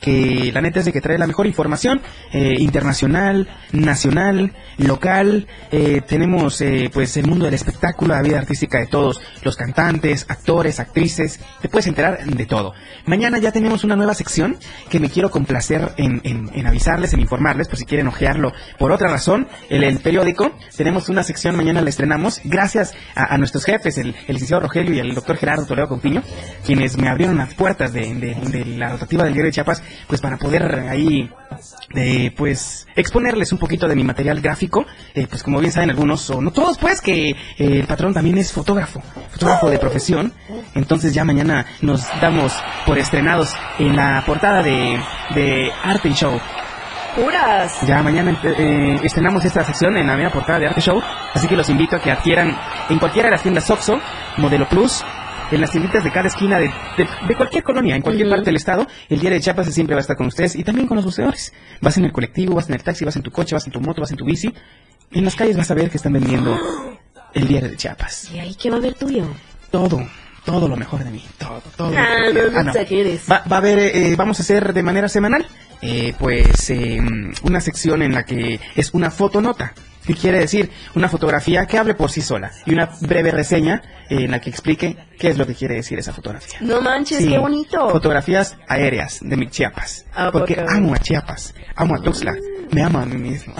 que 0.00 0.50
la 0.52 0.60
neta 0.60 0.80
es 0.80 0.86
de 0.86 0.92
que 0.92 1.00
trae 1.00 1.18
la 1.18 1.26
mejor 1.26 1.46
información 1.46 2.00
eh, 2.32 2.54
internacional, 2.58 3.48
nacional, 3.72 4.52
local. 4.78 5.46
Eh, 5.70 6.00
tenemos 6.06 6.60
eh, 6.60 6.90
pues 6.92 7.16
el 7.16 7.26
mundo 7.26 7.44
del 7.44 7.54
espectáculo, 7.54 8.14
la 8.14 8.22
vida 8.22 8.38
artística 8.38 8.78
de 8.78 8.86
todos, 8.86 9.20
los 9.42 9.56
cantantes, 9.56 10.26
actores, 10.28 10.80
actrices. 10.80 11.40
Te 11.60 11.68
puedes 11.68 11.86
enterar 11.86 12.24
de 12.24 12.46
todo. 12.46 12.72
Mañana 13.06 13.38
ya 13.38 13.52
tenemos 13.52 13.84
una 13.84 13.96
nueva 13.96 14.14
sección 14.14 14.56
que 14.88 15.00
me 15.00 15.10
quiero 15.10 15.30
complacer 15.30 15.92
en, 15.96 16.20
en- 16.24 16.66
avisarles, 16.66 17.12
en 17.14 17.20
informarles, 17.20 17.68
por 17.68 17.78
si 17.78 17.84
quieren 17.84 18.06
ojearlo 18.06 18.52
por 18.78 18.92
otra 18.92 19.08
razón. 19.08 19.48
El, 19.68 19.98
periódico, 19.98 20.52
tenemos 20.76 21.08
una 21.08 21.22
sección, 21.24 21.56
mañana 21.56 21.80
la 21.80 21.90
estrenamos, 21.90 22.40
gracias 22.44 22.94
a, 23.14 23.36
nuestros 23.38 23.64
jefes, 23.64 23.98
el, 23.98 24.14
licenciado 24.28 24.60
Rogelio 24.62 24.94
y 24.94 24.98
el 25.00 25.14
doctor 25.14 25.36
Gerardo 25.36 25.66
Toledo 25.66 25.88
Compiño, 25.88 26.22
quienes 26.64 26.96
me 26.96 27.08
abrieron 27.08 27.36
las 27.38 27.52
puertas 27.54 27.92
de, 27.92 28.14
de- 28.14 28.34
de 28.34 28.64
la 28.64 28.90
rotativa 28.90 29.24
del 29.24 29.32
Diario 29.34 29.48
de 29.48 29.52
Chiapas, 29.54 29.82
pues 30.06 30.20
para 30.20 30.36
poder 30.36 30.86
ahí, 30.88 31.30
eh, 31.94 32.32
pues, 32.36 32.86
exponerles 32.96 33.52
un 33.52 33.58
poquito 33.58 33.88
de 33.88 33.94
mi 33.94 34.04
material 34.04 34.40
gráfico, 34.40 34.86
eh, 35.14 35.26
pues 35.28 35.42
como 35.42 35.58
bien 35.60 35.72
saben 35.72 35.90
algunos, 35.90 36.28
o 36.30 36.40
no 36.40 36.50
todos, 36.52 36.78
pues, 36.78 37.00
que 37.00 37.30
eh, 37.30 37.34
el 37.58 37.86
patrón 37.86 38.14
también 38.14 38.38
es 38.38 38.52
fotógrafo, 38.52 39.02
fotógrafo 39.32 39.70
de 39.70 39.78
profesión, 39.78 40.32
entonces 40.74 41.12
ya 41.14 41.24
mañana 41.24 41.66
nos 41.80 42.06
damos 42.20 42.52
por 42.86 42.98
estrenados 42.98 43.54
en 43.78 43.96
la 43.96 44.22
portada 44.26 44.62
de, 44.62 45.00
de 45.34 45.70
Arte 45.82 46.08
y 46.08 46.14
Show. 46.14 46.40
puras. 47.16 47.80
Ya 47.86 48.02
mañana 48.02 48.38
eh, 48.44 49.00
estrenamos 49.02 49.44
esta 49.44 49.64
sección 49.64 49.96
en 49.96 50.06
la 50.06 50.14
media 50.14 50.30
portada 50.30 50.60
de 50.60 50.66
Arte 50.68 50.80
Show, 50.80 51.02
así 51.34 51.48
que 51.48 51.56
los 51.56 51.68
invito 51.68 51.96
a 51.96 52.00
que 52.00 52.10
adquieran 52.10 52.56
en 52.88 52.98
cualquiera 52.98 53.26
de 53.28 53.32
las 53.32 53.42
tiendas 53.42 53.68
Oxxo, 53.68 54.00
Modelo 54.36 54.68
Plus, 54.68 55.04
en 55.50 55.60
las 55.60 55.70
tienditas 55.70 56.02
de 56.04 56.10
cada 56.12 56.28
esquina 56.28 56.58
de, 56.58 56.66
de- 56.96 57.08
de 57.28 57.34
cualquier 57.36 57.62
colonia, 57.62 57.96
en 57.96 58.02
cualquier 58.02 58.28
parte 58.30 58.46
del 58.46 58.56
estado, 58.56 58.86
el 59.08 59.20
diario 59.20 59.38
de 59.38 59.42
Chiapas 59.42 59.72
siempre 59.72 59.94
va 59.94 60.00
a 60.00 60.02
estar 60.02 60.16
con 60.16 60.26
ustedes 60.26 60.56
y 60.56 60.64
también 60.64 60.86
con 60.86 60.96
los 60.96 61.04
buceadores. 61.04 61.52
Vas 61.80 61.96
en 61.98 62.04
el 62.04 62.12
colectivo, 62.12 62.54
vas 62.54 62.68
en 62.68 62.74
el 62.76 62.82
taxi, 62.82 63.04
vas 63.04 63.16
en 63.16 63.22
tu 63.22 63.30
coche, 63.30 63.54
vas 63.54 63.66
en 63.66 63.72
tu 63.72 63.80
moto, 63.80 64.00
vas 64.00 64.10
en 64.10 64.16
tu 64.16 64.24
bici, 64.24 64.52
en 65.12 65.24
las 65.24 65.34
calles 65.34 65.56
vas 65.56 65.70
a 65.70 65.74
ver 65.74 65.90
que 65.90 65.96
están 65.96 66.12
vendiendo 66.12 66.56
el 67.34 67.46
diario 67.48 67.68
de 67.70 67.76
Chiapas. 67.76 68.30
¿Y 68.32 68.38
ahí 68.38 68.54
qué 68.54 68.70
va 68.70 68.76
a 68.76 68.78
haber 68.78 68.94
tuyo? 68.94 69.24
Todo, 69.70 70.04
todo 70.44 70.68
lo 70.68 70.76
mejor 70.76 71.04
de 71.04 71.10
mí, 71.10 71.24
todo, 71.38 71.62
todo. 71.76 71.92
Ah, 71.96 72.28
lo 72.32 72.34
que- 72.34 72.50
no, 72.50 72.62
no 72.64 72.70
exageres. 72.70 73.22
Va, 73.30 73.42
va 73.50 73.56
a 73.56 73.58
haber, 73.60 73.78
eh, 73.78 74.14
vamos 74.16 74.38
a 74.40 74.42
hacer 74.42 74.72
de 74.72 74.82
manera 74.82 75.08
semanal, 75.08 75.46
eh, 75.82 76.14
pues, 76.18 76.70
eh, 76.70 77.00
una 77.42 77.60
sección 77.60 78.02
en 78.02 78.12
la 78.14 78.24
que 78.24 78.60
es 78.76 78.92
una 78.94 79.10
fotonota. 79.10 79.72
¿Qué 80.12 80.16
quiere 80.20 80.40
decir? 80.40 80.70
Una 80.96 81.08
fotografía 81.08 81.66
que 81.66 81.78
hable 81.78 81.94
por 81.94 82.10
sí 82.10 82.20
sola 82.20 82.50
y 82.66 82.72
una 82.74 82.90
breve 83.00 83.30
reseña 83.30 83.80
eh, 84.08 84.24
en 84.24 84.32
la 84.32 84.40
que 84.40 84.50
explique 84.50 84.96
qué 85.16 85.28
es 85.28 85.38
lo 85.38 85.46
que 85.46 85.54
quiere 85.54 85.76
decir 85.76 86.00
esa 86.00 86.12
fotografía. 86.12 86.58
No 86.62 86.80
manches, 86.80 87.18
Sí, 87.18 87.28
qué 87.28 87.38
bonito. 87.38 87.88
Fotografías 87.90 88.56
aéreas 88.66 89.18
de 89.22 89.36
mi 89.36 89.46
Chiapas. 89.48 90.06
¿A 90.12 90.32
porque 90.32 90.60
amo 90.68 90.94
a 90.94 90.98
Chiapas, 90.98 91.54
amo 91.76 91.94
a 91.94 92.02
Tuxtla, 92.02 92.32
me 92.72 92.82
amo 92.82 92.98
a 92.98 93.06
mí 93.06 93.16
mismo. 93.18 93.54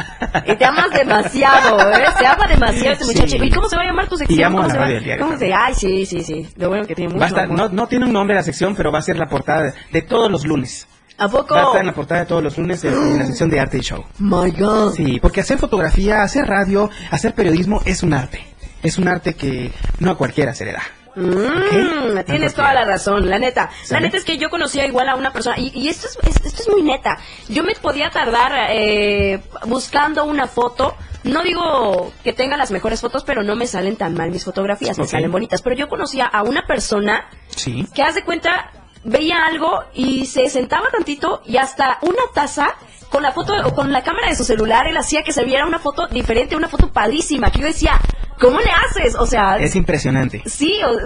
Y 0.44 0.56
te 0.56 0.64
amas 0.64 0.90
demasiado, 0.92 1.78
¿eh? 1.92 2.04
Se 2.18 2.26
ama 2.26 2.46
demasiado 2.48 2.92
este 2.94 3.04
Sí. 3.04 3.14
muchacho. 3.14 3.44
¿Y 3.44 3.50
cómo 3.50 3.68
se 3.68 3.76
va 3.76 3.82
a 3.82 3.86
llamar 3.86 4.08
tu 4.08 4.16
sección? 4.16 4.40
Y 4.40 4.42
amo 4.42 4.56
¿Cómo 4.56 4.64
a 4.64 4.66
la 4.66 4.72
se 4.72 4.78
va? 4.78 4.84
radio 4.86 4.94
del 4.96 5.04
diario 5.04 5.24
¿Cómo 5.26 5.38
se 5.38 5.48
también. 5.48 5.58
Ay, 5.62 5.74
sí, 5.74 6.06
sí, 6.06 6.20
sí. 6.24 6.48
Lo 6.56 6.68
bueno 6.68 6.84
que 6.84 6.94
tiene 6.96 7.10
mucho 7.10 7.20
Va 7.20 7.26
a 7.26 7.28
estar, 7.28 7.44
amor. 7.44 7.56
no, 7.58 7.68
no 7.68 7.86
tiene 7.86 8.06
un 8.06 8.12
nombre 8.12 8.34
la 8.34 8.42
sección, 8.42 8.74
pero 8.74 8.90
va 8.90 8.98
a 8.98 9.02
ser 9.02 9.16
la 9.18 9.26
portada 9.28 9.62
de, 9.62 9.72
de 9.92 10.02
todos 10.02 10.28
los 10.30 10.44
lunes. 10.44 10.88
¿A 11.20 11.28
poco? 11.28 11.54
Va 11.54 11.60
a 11.62 11.64
estar 11.66 11.80
en 11.82 11.86
la 11.86 11.94
portada 11.94 12.20
de 12.22 12.26
todos 12.26 12.42
los 12.42 12.56
lunes 12.58 12.82
en, 12.84 12.94
en 12.94 13.18
la 13.18 13.26
sección 13.26 13.50
de 13.50 13.60
arte 13.60 13.78
y 13.78 13.80
show. 13.82 14.04
My 14.18 14.50
God. 14.50 14.94
Sí, 14.94 15.20
porque 15.20 15.40
hacer 15.40 15.58
fotografía, 15.58 16.22
hacer 16.22 16.46
radio, 16.46 16.90
hacer 17.10 17.34
periodismo 17.34 17.80
es 17.84 18.02
un 18.02 18.14
arte. 18.14 18.44
Es 18.82 18.96
un 18.98 19.06
arte 19.08 19.34
que 19.34 19.70
no 19.98 20.10
a 20.12 20.16
cualquiera 20.16 20.54
se 20.54 20.64
le 20.64 20.72
da. 20.72 20.82
Mm, 21.16 22.24
tienes 22.24 22.54
toda 22.54 22.72
la 22.72 22.84
razón, 22.84 23.28
la 23.28 23.38
neta. 23.38 23.68
La 23.90 24.00
neta 24.00 24.16
es 24.16 24.24
que 24.24 24.38
yo 24.38 24.48
conocía 24.48 24.86
igual 24.86 25.08
a 25.08 25.16
una 25.16 25.32
persona, 25.32 25.58
y, 25.58 25.70
y 25.74 25.88
esto, 25.88 26.06
es, 26.22 26.36
es- 26.36 26.46
esto 26.46 26.62
es 26.62 26.68
muy 26.68 26.82
neta. 26.82 27.18
Yo 27.48 27.62
me 27.64 27.74
podía 27.74 28.10
tardar 28.10 28.52
eh, 28.70 29.40
buscando 29.66 30.24
una 30.24 30.46
foto. 30.46 30.94
No 31.24 31.42
digo 31.42 32.12
que 32.24 32.32
tenga 32.32 32.56
las 32.56 32.70
mejores 32.70 33.00
fotos, 33.02 33.24
pero 33.24 33.42
no 33.42 33.54
me 33.54 33.66
salen 33.66 33.96
tan 33.96 34.14
mal 34.14 34.30
mis 34.30 34.44
fotografías, 34.44 34.96
me 34.96 35.04
Ok. 35.04 35.10
salen 35.10 35.30
bonitas. 35.30 35.60
Pero 35.60 35.76
yo 35.76 35.88
conocía 35.88 36.24
a 36.24 36.42
una 36.42 36.66
persona 36.66 37.28
Sí. 37.48 37.86
que 37.94 38.02
haz 38.02 38.14
de 38.14 38.24
cuenta, 38.24 38.70
veía 39.04 39.46
algo 39.46 39.84
y 39.94 40.26
se 40.26 40.48
sentaba 40.48 40.88
tantito 40.90 41.42
y 41.46 41.56
hasta 41.56 41.98
una 42.02 42.22
taza 42.34 42.74
con 43.10 43.22
la 43.22 43.32
foto 43.32 43.52
o 43.64 43.74
con 43.74 43.92
la 43.92 44.02
cámara 44.02 44.28
de 44.28 44.36
su 44.36 44.44
celular 44.44 44.86
él 44.86 44.96
hacía 44.96 45.22
que 45.22 45.32
se 45.32 45.44
viera 45.44 45.66
una 45.66 45.78
foto 45.80 46.06
diferente, 46.06 46.54
una 46.56 46.68
foto 46.68 46.92
padrísima, 46.92 47.50
que 47.50 47.58
yo 47.60 47.66
decía, 47.66 47.98
¿cómo 48.38 48.60
le 48.60 48.70
haces? 48.70 49.16
O 49.16 49.26
sea, 49.26 49.56
Es 49.58 49.74
impresionante. 49.74 50.42
sí, 50.46 50.80
o, 50.84 50.96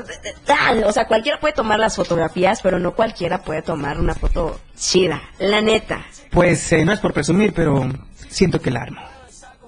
tal, 0.44 0.84
o 0.84 0.92
sea, 0.92 1.06
cualquiera 1.06 1.40
puede 1.40 1.54
tomar 1.54 1.78
las 1.78 1.96
fotografías, 1.96 2.60
pero 2.62 2.78
no 2.78 2.94
cualquiera 2.94 3.42
puede 3.42 3.62
tomar 3.62 3.98
una 3.98 4.14
foto 4.14 4.60
chida, 4.76 5.22
la 5.38 5.62
neta. 5.62 6.04
Pues 6.30 6.70
eh, 6.72 6.84
no 6.84 6.92
es 6.92 7.00
por 7.00 7.14
presumir, 7.14 7.54
pero 7.54 7.88
siento 8.28 8.60
que 8.60 8.70
la 8.70 8.82
armo. 8.82 9.00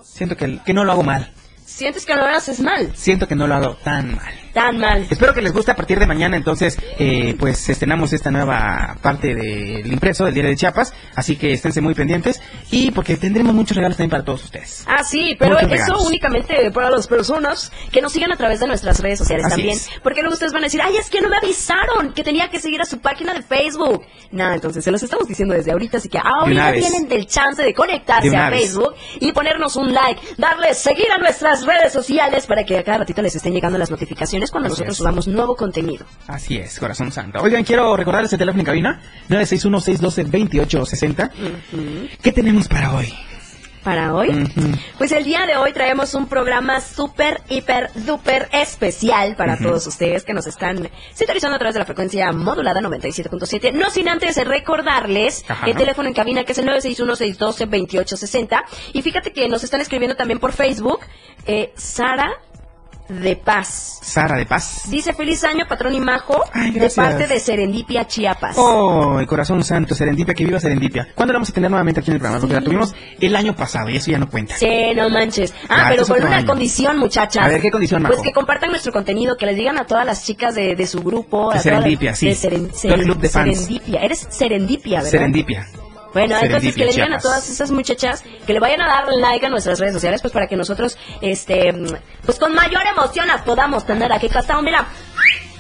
Siento 0.03 0.37
que, 0.37 0.59
que 0.65 0.75
no 0.75 0.85
lo 0.85 0.93
hago 0.93 1.03
mal. 1.05 1.33
Sientes 1.65 2.05
que 2.07 2.15
no 2.15 2.23
lo 2.23 2.35
haces 2.37 2.61
mal, 2.61 2.93
Siento 2.97 3.29
que 3.29 3.35
no 3.35 3.47
lo 3.47 3.55
hago 3.55 3.75
tan 3.77 4.15
mal. 4.15 4.35
Tan 4.57 4.79
mal. 4.79 5.07
Espero 5.11 5.35
que 5.35 5.43
les 5.43 5.53
guste 5.53 5.71
a 5.71 5.77
partir 5.77 5.99
de 5.99 6.07
mañana, 6.07 6.35
entonces, 6.35 6.79
eh, 6.99 7.37
pues 7.39 7.69
estrenamos 7.69 8.15
esta 8.15 8.31
nueva 8.31 8.97
parte 9.03 9.35
del 9.35 9.87
impreso 9.93 10.25
del 10.25 10.33
Diario 10.33 10.51
de 10.51 10.57
Chiapas, 10.57 10.95
así 11.15 11.37
que 11.37 11.53
esténse 11.53 11.83
muy 11.83 11.93
pendientes 11.95 12.41
y 12.71 12.91
porque 12.91 13.19
tendremos 13.19 13.55
muchos 13.55 13.77
regalos 13.77 13.99
también 13.99 14.11
para 14.13 14.25
todos 14.25 14.45
ustedes. 14.45 14.83
Ah, 14.89 15.05
sí, 15.05 15.37
pero 15.39 15.57
Muchos 15.57 15.65
eso 15.71 15.73
regalos. 15.85 16.07
únicamente 16.07 16.71
para 16.71 16.89
las 16.89 17.07
personas 17.07 17.71
que 17.93 18.01
nos 18.01 18.13
sigan 18.13 18.33
a 18.33 18.37
través 18.39 18.59
de 18.61 18.67
nuestras 18.67 18.99
redes 19.01 19.19
sociales 19.19 19.45
Así 19.45 19.57
también. 19.57 19.77
es. 19.77 19.91
Porque 20.03 20.23
luego 20.23 20.33
ustedes 20.33 20.55
van 20.55 20.63
a 20.63 20.67
decir, 20.67 20.81
ay, 20.83 20.97
es 20.97 21.11
que 21.11 21.21
no 21.21 21.29
me 21.29 21.37
avisaron 21.37 22.15
que 22.15 22.25
tenía 22.25 22.49
que 22.49 22.59
seguir 22.59 22.81
a 22.81 22.87
su 22.87 22.99
página 22.99 23.35
de 23.35 23.43
Facebook. 23.43 24.05
Nada, 24.33 24.55
entonces 24.55 24.83
se 24.83 24.91
los 24.91 25.03
estamos 25.03 25.29
diciendo 25.29 25.55
desde 25.55 25.71
ahorita, 25.73 25.99
así 25.99 26.09
que 26.09 26.19
ahorita 26.19 26.73
tienen 26.73 27.09
del 27.09 27.27
chance 27.27 27.63
de 27.63 27.75
conectarse 27.75 28.31
De 28.31 28.37
a 28.37 28.49
vez. 28.49 28.63
Facebook 28.63 28.95
y 29.21 29.33
ponernos 29.33 29.77
un 29.77 29.93
like, 29.93 30.19
darle 30.39 30.73
seguir 30.73 31.11
a 31.15 31.19
nuestras 31.19 31.67
redes 31.67 31.93
sociales 31.93 32.47
para 32.47 32.65
que 32.65 32.79
a 32.79 32.83
cada 32.83 32.99
ratito 32.99 33.21
les 33.21 33.37
estén 33.37 33.53
llegando 33.53 33.77
las 33.77 33.91
notificaciones 33.91 34.46
cuando 34.51 34.69
Así 34.69 34.73
nosotros 34.75 34.93
es. 34.95 34.99
subamos 34.99 35.27
nuevo 35.29 35.57
contenido. 35.57 36.07
Así 36.27 36.57
es, 36.57 36.79
corazón 36.79 37.13
santo. 37.13 37.41
Oigan, 37.43 37.65
quiero 37.65 37.95
recordarles 37.97 38.33
el 38.33 38.39
teléfono 38.39 38.61
en 38.63 38.67
cabina, 38.67 39.03
961-612-2860. 39.29 41.31
¿Qué 42.23 42.33
tenemos 42.33 42.69
para 42.69 42.95
hoy? 42.95 43.13
Para 43.83 44.15
hoy, 44.17 44.31
pues 44.99 45.13
el 45.13 45.23
día 45.23 45.47
de 45.47 45.57
hoy 45.57 45.73
traemos 45.73 46.13
un 46.15 46.27
programa 46.27 46.81
súper, 46.81 47.41
hiper, 47.49 47.89
duper 47.95 48.49
especial 48.51 49.37
para 49.37 49.57
todos 49.59 49.87
ustedes 49.87 50.25
que 50.25 50.35
nos 50.35 50.49
están 50.49 50.91
sintonizando 51.15 51.55
a 51.55 51.59
través 51.61 51.75
de 51.75 51.79
la 51.79 51.85
frecuencia 51.87 52.33
modulada 52.33 52.81
97.7. 52.81 53.73
No 53.75 53.89
sin 53.91 54.09
antes 54.09 54.45
recordarles 54.45 55.45
Ajá. 55.49 55.67
el 55.69 55.77
teléfono 55.77 56.09
en 56.09 56.15
cabina 56.15 56.43
que 56.43 56.51
es 56.51 56.59
el 56.59 56.67
961-612-2860. 56.67 58.65
Y 58.93 59.03
fíjate 59.03 59.33
que 59.33 59.49
nos 59.49 59.63
están 59.63 59.81
escribiendo 59.81 60.17
también 60.17 60.41
por 60.41 60.51
Facebook, 60.53 60.99
eh, 61.47 61.73
Sara 61.77 62.33
de 63.09 63.37
Paz. 63.37 63.99
Sara 64.03 64.37
de 64.37 64.47
Paz. 64.47 64.83
Dice 64.89 65.13
feliz 65.13 65.43
año, 65.45 65.67
patrón 65.69 65.95
y 65.95 66.01
majo, 66.01 66.43
Ay, 66.53 66.71
de 66.73 66.89
parte 66.91 67.27
de 67.27 67.39
Serendipia 67.41 68.07
Chiapas. 68.07 68.57
Oh, 68.59 69.19
el 69.21 69.27
corazón 69.27 69.63
santo, 69.65 69.95
Serendipia, 69.95 70.35
que 70.35 70.45
viva 70.45 70.59
Serendipia. 70.61 71.09
¿Cuándo 71.15 71.33
la 71.33 71.39
vamos 71.39 71.51
a 71.51 71.53
tener 71.53 71.71
nuevamente 71.71 72.01
aquí 72.01 72.11
en 72.11 72.15
el 72.15 72.21
programa? 72.21 72.41
Porque 72.41 72.55
la 72.55 72.63
tuvimos 72.63 72.95
el 73.21 73.37
año 73.37 73.55
pasado 73.57 73.89
y 73.91 73.97
eso 73.97 74.11
ya 74.11 74.19
no 74.19 74.29
cuenta. 74.29 74.57
Sí, 74.57 74.69
no 74.95 75.09
manches. 75.11 75.55
Ah, 75.69 75.87
pero 75.91 76.03
es 76.03 76.09
con 76.09 76.17
otro 76.17 76.29
una 76.29 76.37
año. 76.39 76.47
condición, 76.47 76.99
muchachas. 76.99 77.45
A 77.45 77.49
ver, 77.49 77.61
¿qué 77.61 77.71
condición, 77.71 78.03
Majo? 78.03 78.15
Pues 78.15 78.27
que 78.27 78.33
compartan 78.33 78.71
nuestro 78.71 78.93
contenido, 78.93 79.37
que 79.37 79.47
les 79.47 79.57
digan 79.57 79.79
a 79.79 79.87
todas 79.87 80.05
las 80.07 80.25
chicas 80.25 80.55
de, 80.55 80.75
de 80.77 80.87
su 80.87 81.01
grupo. 81.03 81.53
De 81.53 81.59
a 81.59 81.63
todas 81.63 81.65
las- 81.67 81.75
Serendipia, 81.83 82.15
sí. 82.15 82.27
de 82.29 82.33
Seren- 82.35 82.71
Todo 82.83 82.95
el 82.95 83.03
club 83.03 83.19
de 83.19 83.29
fans. 83.29 83.59
Serendipia. 83.61 84.01
Eres 84.03 84.27
Serendipia, 84.31 84.99
¿verdad? 84.99 85.11
Serendipia. 85.11 85.67
Bueno, 86.17 86.39
entonces 86.41 86.75
que 86.75 86.87
le 86.87 86.93
digan 86.93 87.13
a 87.13 87.19
todas 87.19 87.51
esas 87.51 87.71
muchachas 87.71 88.25
que 88.47 88.55
le 88.55 88.59
vayan 88.59 88.81
a 88.81 88.87
dar 88.87 89.05
like 89.13 89.45
a 89.45 89.51
nuestras 89.51 89.79
redes 89.79 89.93
sociales, 89.93 90.23
pues 90.23 90.33
para 90.33 90.47
que 90.47 90.57
nosotros, 90.57 90.97
este, 91.21 91.75
pues 92.25 92.39
con 92.39 92.55
mayor 92.55 92.81
emoción 92.91 93.29
las 93.29 93.43
podamos 93.43 93.85
tener 93.85 94.11
aquí. 94.11 94.31
Castado, 94.31 94.63
mira, 94.63 94.87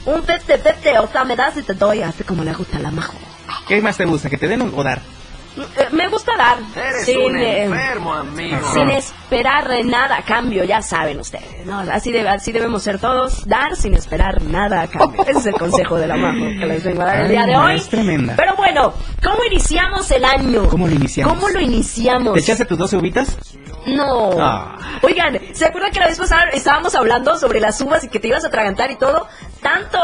un 0.07 0.23
tete, 0.23 0.57
tete, 0.57 0.99
o 0.99 1.09
sea, 1.09 1.25
me 1.25 1.37
das 1.37 1.59
y 1.59 1.63
te 1.63 1.75
doy, 1.75 2.01
así 2.01 2.25
como 2.25 2.43
le 2.43 2.55
gusta 2.55 2.79
a 2.79 2.81
la 2.81 2.91
majo. 2.91 3.19
¿Qué 3.69 3.83
más 3.83 3.99
te 3.99 4.07
gusta? 4.07 4.31
¿Que 4.31 4.39
te 4.39 4.49
den 4.49 4.63
o 4.63 4.83
dar? 4.83 5.03
Me 5.93 6.09
gusta 6.09 6.33
dar. 6.37 6.59
sin, 7.05 7.35
eh, 7.37 7.65
amigo. 7.65 8.73
sin 8.75 8.91
esperar 8.91 9.71
nada 9.85 10.17
a 10.19 10.23
cambio, 10.23 10.65
ya 10.65 10.83
saben 10.83 11.19
ustedes, 11.21 11.65
¿no? 11.65 11.79
Así, 11.81 12.13
de- 12.13 12.29
así 12.29 12.53
debemos 12.53 12.83
ser 12.83 12.99
todos, 12.99 13.47
dar 13.47 13.75
sin 13.77 13.95
esperar 13.95 14.43
nada 14.43 14.83
a 14.83 14.87
cambio. 14.89 15.23
Ese 15.23 15.39
es 15.39 15.47
el 15.47 15.55
consejo 15.55 15.97
de 15.97 16.07
la 16.09 16.17
majo 16.17 16.45
que 16.59 16.67
les 16.67 16.85
vengo 16.85 17.03
a 17.03 17.07
dar 17.07 17.21
el 17.23 17.29
día 17.29 17.47
de 17.47 17.57
hoy. 17.57 17.77
es 17.77 17.89
tremenda. 17.89 18.35
Pero 18.37 18.55
bueno, 18.57 18.93
¿cómo 19.23 19.45
iniciamos 19.51 20.11
el 20.11 20.25
año? 20.25 20.69
¿Cómo 20.69 20.87
lo 20.89 20.95
iniciamos? 20.95 21.35
¿Cómo 21.35 21.49
lo 21.49 21.61
iniciamos? 21.61 22.35
¿Te 22.35 22.41
echaste 22.41 22.65
tus 22.67 22.79
12 22.79 22.97
uvitas? 22.99 23.37
No. 23.87 24.31
Ah. 24.41 24.77
Oigan, 25.03 25.39
¿se 25.53 25.65
acuerdan 25.65 25.93
que 25.93 26.01
la 26.01 26.09
vez 26.09 26.19
pasada 26.19 26.49
estábamos 26.53 26.95
hablando 26.95 27.39
sobre 27.39 27.61
las 27.61 27.81
uvas 27.81 28.03
y 28.05 28.09
que 28.09 28.19
te 28.19 28.29
ibas 28.29 28.45
a 28.45 28.49
atragantar 28.49 28.91
y 28.91 28.97
todo? 28.97 29.27
Tanto 29.63 29.99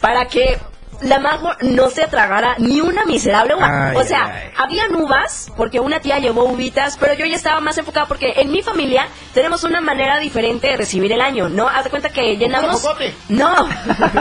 para 0.00 0.26
que 0.26 0.58
la 1.00 1.18
mago 1.18 1.50
no 1.60 1.90
se 1.90 2.02
atragara 2.02 2.56
ni 2.58 2.80
una 2.80 3.04
miserable 3.04 3.54
uva. 3.54 3.90
Ay, 3.90 3.96
o 3.96 4.04
sea, 4.04 4.24
ay, 4.24 4.52
habían 4.56 4.94
uvas 4.94 5.50
porque 5.56 5.80
una 5.80 6.00
tía 6.00 6.18
llevó 6.18 6.44
uvitas, 6.44 6.96
pero 6.98 7.14
yo 7.14 7.26
ya 7.26 7.36
estaba 7.36 7.60
más 7.60 7.78
enfocada 7.78 8.06
porque 8.06 8.34
en 8.36 8.50
mi 8.50 8.62
familia 8.62 9.08
tenemos 9.34 9.64
una 9.64 9.80
manera 9.80 10.18
diferente 10.18 10.68
de 10.68 10.76
recibir 10.76 11.12
el 11.12 11.20
año, 11.20 11.48
¿no? 11.48 11.68
Haz 11.68 11.84
de 11.84 11.90
cuenta 11.90 12.08
que 12.10 12.36
llenamos... 12.36 12.82
No, 13.28 13.68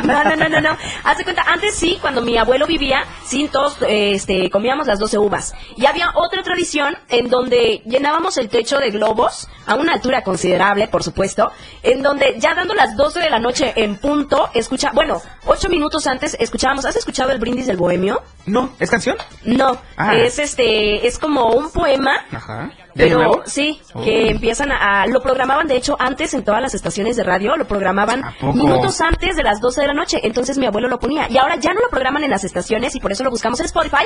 no, 0.04 0.24
no, 0.24 0.36
no, 0.36 0.50
no, 0.50 0.62
no. 0.62 0.78
Haz 1.04 1.18
de 1.18 1.24
cuenta, 1.24 1.44
antes 1.48 1.76
sí, 1.76 1.98
cuando 2.02 2.22
mi 2.22 2.38
abuelo 2.38 2.68
vivía, 2.68 3.04
sí, 3.26 3.50
todos 3.52 3.82
eh, 3.82 4.12
este, 4.14 4.50
comíamos 4.50 4.88
las 4.88 5.00
12 5.00 5.18
uvas. 5.18 5.54
Y 5.76 5.86
había 5.86 6.12
otra 6.16 6.44
tradición 6.44 6.98
en 7.10 7.30
donde 7.30 7.82
llenábamos 7.86 8.38
el 8.38 8.50
techo 8.50 8.78
de 8.78 8.92
globos 8.92 9.48
a 9.66 9.76
una 9.76 9.94
altura 9.94 10.24
considerable, 10.24 10.88
por 10.88 11.04
supuesto, 11.04 11.52
en 11.84 12.02
donde 12.02 12.36
ya 12.38 12.54
dando 12.54 12.74
las 12.74 12.96
12 12.96 13.20
de 13.20 13.30
la 13.30 13.40
noche 13.40 13.74
en 13.76 13.98
punto, 13.98 14.50
escucha, 14.54 14.92
bueno, 14.94 15.22
8 15.46 15.70
minutos 15.70 16.08
antes 16.08 16.36
escuchábamos, 16.68 16.86
¿has 16.86 16.96
escuchado 16.98 17.32
el 17.32 17.40
brindis 17.40 17.68
del 17.68 17.78
bohemio? 17.78 18.22
No, 18.46 18.72
¿es 18.80 18.90
canción? 18.90 19.16
No, 19.46 19.78
Ah. 19.98 20.16
es 20.16 20.38
este, 20.40 21.08
es 21.08 21.18
como 21.20 21.48
un 21.52 21.72
poema 21.72 22.12
Ajá. 22.32 22.72
¿De 22.94 23.06
año 23.06 23.18
pero 23.18 23.18
nuevo? 23.20 23.44
sí, 23.46 23.80
Oh. 23.94 24.02
que 24.04 24.30
empiezan 24.30 24.72
a, 24.72 25.04
a- 25.04 25.08
Lo 25.08 25.22
programaban, 25.22 25.68
de 25.68 25.76
hecho, 25.78 25.96
antes 26.00 26.34
en 26.34 26.44
todas 26.44 26.62
las 26.62 26.74
estaciones 26.74 27.16
de 27.16 27.24
radio, 27.24 27.56
lo 27.56 27.68
programaban 27.68 28.22
minutos 28.42 29.00
antes 29.02 29.36
de 29.36 29.44
las 29.44 29.60
12 29.62 29.82
de 29.82 29.88
la 29.88 29.94
noche. 29.94 30.20
Entonces 30.24 30.58
mi 30.58 30.66
abuelo 30.66 30.88
lo 30.90 31.00
ponía. 31.00 31.28
Y 31.30 31.38
ahora 31.38 31.56
ya 31.58 31.74
no 31.74 31.80
lo 31.82 31.90
programan 31.90 32.24
en 32.24 32.32
las 32.32 32.44
estaciones 32.44 32.96
y 32.96 33.00
por 33.00 33.12
eso 33.12 33.24
lo 33.24 33.30
buscamos 33.30 33.60
en 33.60 33.68
Spotify. 33.68 34.06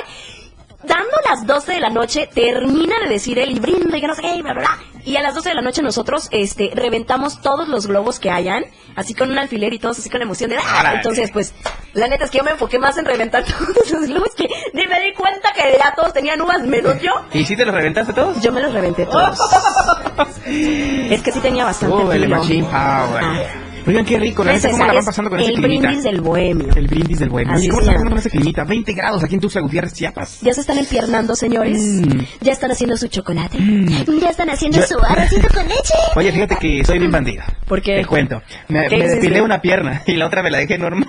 Dando 0.84 1.10
las 1.28 1.46
12 1.46 1.72
de 1.72 1.80
la 1.80 1.90
noche, 1.90 2.28
termina 2.34 2.98
de 3.00 3.08
decir 3.08 3.38
él 3.38 3.50
y 3.52 3.60
brinda 3.60 3.96
y 3.96 4.00
que 4.00 4.06
no 4.06 4.14
sé 4.14 4.22
qué, 4.22 4.36
y 4.36 4.42
bla, 4.42 4.52
bla, 4.52 4.62
bla. 4.62 4.78
Y 5.04 5.16
a 5.16 5.22
las 5.22 5.34
12 5.34 5.48
de 5.48 5.54
la 5.56 5.62
noche 5.62 5.82
nosotros 5.82 6.28
este, 6.30 6.70
reventamos 6.74 7.40
todos 7.40 7.68
los 7.68 7.86
globos 7.88 8.20
que 8.20 8.30
hayan, 8.30 8.64
así 8.94 9.14
con 9.14 9.30
un 9.30 9.38
alfiler 9.38 9.72
y 9.72 9.78
todos 9.80 9.98
así 9.98 10.08
con 10.08 10.22
emoción 10.22 10.50
de 10.50 10.58
¡ah! 10.58 10.92
Entonces, 10.94 11.30
pues, 11.32 11.54
la 11.92 12.06
neta 12.06 12.24
es 12.24 12.30
que 12.30 12.38
yo 12.38 12.44
me 12.44 12.52
enfoqué 12.52 12.78
más 12.78 12.96
en 12.98 13.04
reventar 13.04 13.44
todos 13.74 13.90
los 13.90 14.06
globos 14.08 14.34
que 14.36 14.48
ni 14.74 14.86
me 14.86 15.00
di 15.00 15.12
cuenta 15.14 15.52
que 15.54 15.76
ya 15.78 15.92
todos 15.94 16.12
tenían 16.12 16.40
uvas 16.40 16.62
menos 16.62 17.00
yo. 17.00 17.10
¿Y 17.32 17.44
si 17.44 17.56
te 17.56 17.64
los 17.64 17.74
reventaste 17.74 18.12
todos? 18.12 18.40
Yo 18.40 18.52
me 18.52 18.60
los 18.60 18.72
reventé 18.72 19.06
todos. 19.06 19.38
es 20.46 21.22
que 21.22 21.32
sí 21.32 21.40
tenía 21.40 21.64
bastante 21.64 21.96
Oh, 21.96 22.12
el. 22.12 22.28
Machine 22.28 22.64
Power. 22.64 23.24
Ah. 23.24 23.44
Oigan, 23.86 24.04
qué 24.04 24.18
rico, 24.18 24.44
la 24.44 24.52
neta, 24.52 24.70
¿cómo 24.70 24.84
la 24.86 24.92
van 24.92 25.04
pasando 25.04 25.30
con 25.30 25.40
ese 25.40 25.50
el 25.50 25.56
climita? 25.56 25.80
brindis 25.88 26.04
del 26.04 26.20
bohemio. 26.20 26.68
El 26.76 26.86
brindis 26.86 27.18
del 27.18 27.28
bueno. 27.30 27.52
Así 27.52 27.68
¿Cómo 27.68 27.80
llama. 27.80 27.92
pasando 27.92 28.10
con 28.10 28.18
ese 28.20 28.30
climita? 28.30 28.64
20 28.64 28.92
grados 28.92 29.24
aquí 29.24 29.34
en 29.34 29.40
Tuxtla 29.40 29.60
Gutiérrez, 29.62 29.92
Chiapas. 29.94 30.40
Ya 30.42 30.54
se 30.54 30.60
están 30.60 30.78
empiernando, 30.78 31.34
señores. 31.34 31.78
Mm. 31.82 32.20
Ya 32.40 32.52
están 32.52 32.70
haciendo 32.70 32.96
su 32.96 33.08
chocolate. 33.08 33.58
Ya 33.58 34.30
están 34.30 34.50
haciendo 34.50 34.78
Yo- 34.78 34.86
su 34.86 34.98
arrocito 34.98 35.48
con 35.52 35.66
leche. 35.68 35.94
Oye, 36.14 36.32
fíjate 36.32 36.56
que 36.56 36.84
soy 36.84 36.98
bien 36.98 37.10
bandido. 37.10 37.42
¿Por 37.66 37.82
qué? 37.82 37.96
Te 38.00 38.04
cuento. 38.06 38.40
Me, 38.68 38.86
¿Qué 38.88 38.98
me 38.98 39.08
depilé 39.08 39.40
una 39.42 39.60
pierna 39.60 40.02
y 40.06 40.14
la 40.14 40.26
otra 40.26 40.42
me 40.42 40.50
la 40.50 40.58
dejé 40.58 40.78
normal. 40.78 41.08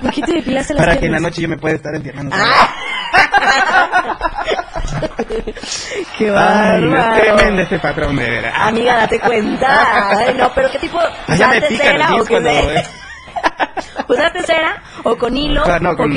¿Por 0.00 0.10
qué 0.12 0.22
te 0.22 0.32
depilaste 0.34 0.74
las 0.74 0.86
Para 0.86 0.98
que 0.98 1.06
en 1.06 1.12
la 1.12 1.20
noche 1.20 1.42
yo 1.42 1.48
me 1.48 1.58
pueda 1.58 1.74
estar 1.74 1.94
empiernando. 1.94 2.34
¡Qué 6.18 6.30
bárbaro! 6.30 7.16
tremendo 7.20 7.62
este 7.62 7.78
patrón, 7.78 8.16
de 8.16 8.28
veras. 8.30 8.54
Amiga, 8.56 8.96
date 8.96 9.20
cuenta. 9.20 10.08
Ay, 10.18 10.34
no, 10.38 10.50
pero 10.54 10.70
¿qué 10.70 10.78
tipo? 10.78 10.98
Ah, 11.26 11.36
ya 11.36 11.48
me 11.48 11.56
¿Usaste 11.58 11.74
pican 11.74 11.92
cera 11.94 12.10
los 12.10 12.20
o 12.20 12.24
cera 14.46 14.82
o 15.04 15.16
con 15.16 15.36
hilo? 15.36 15.62
Ah, 15.64 15.78
no, 15.80 15.90
o 15.92 15.96
con- 15.96 16.12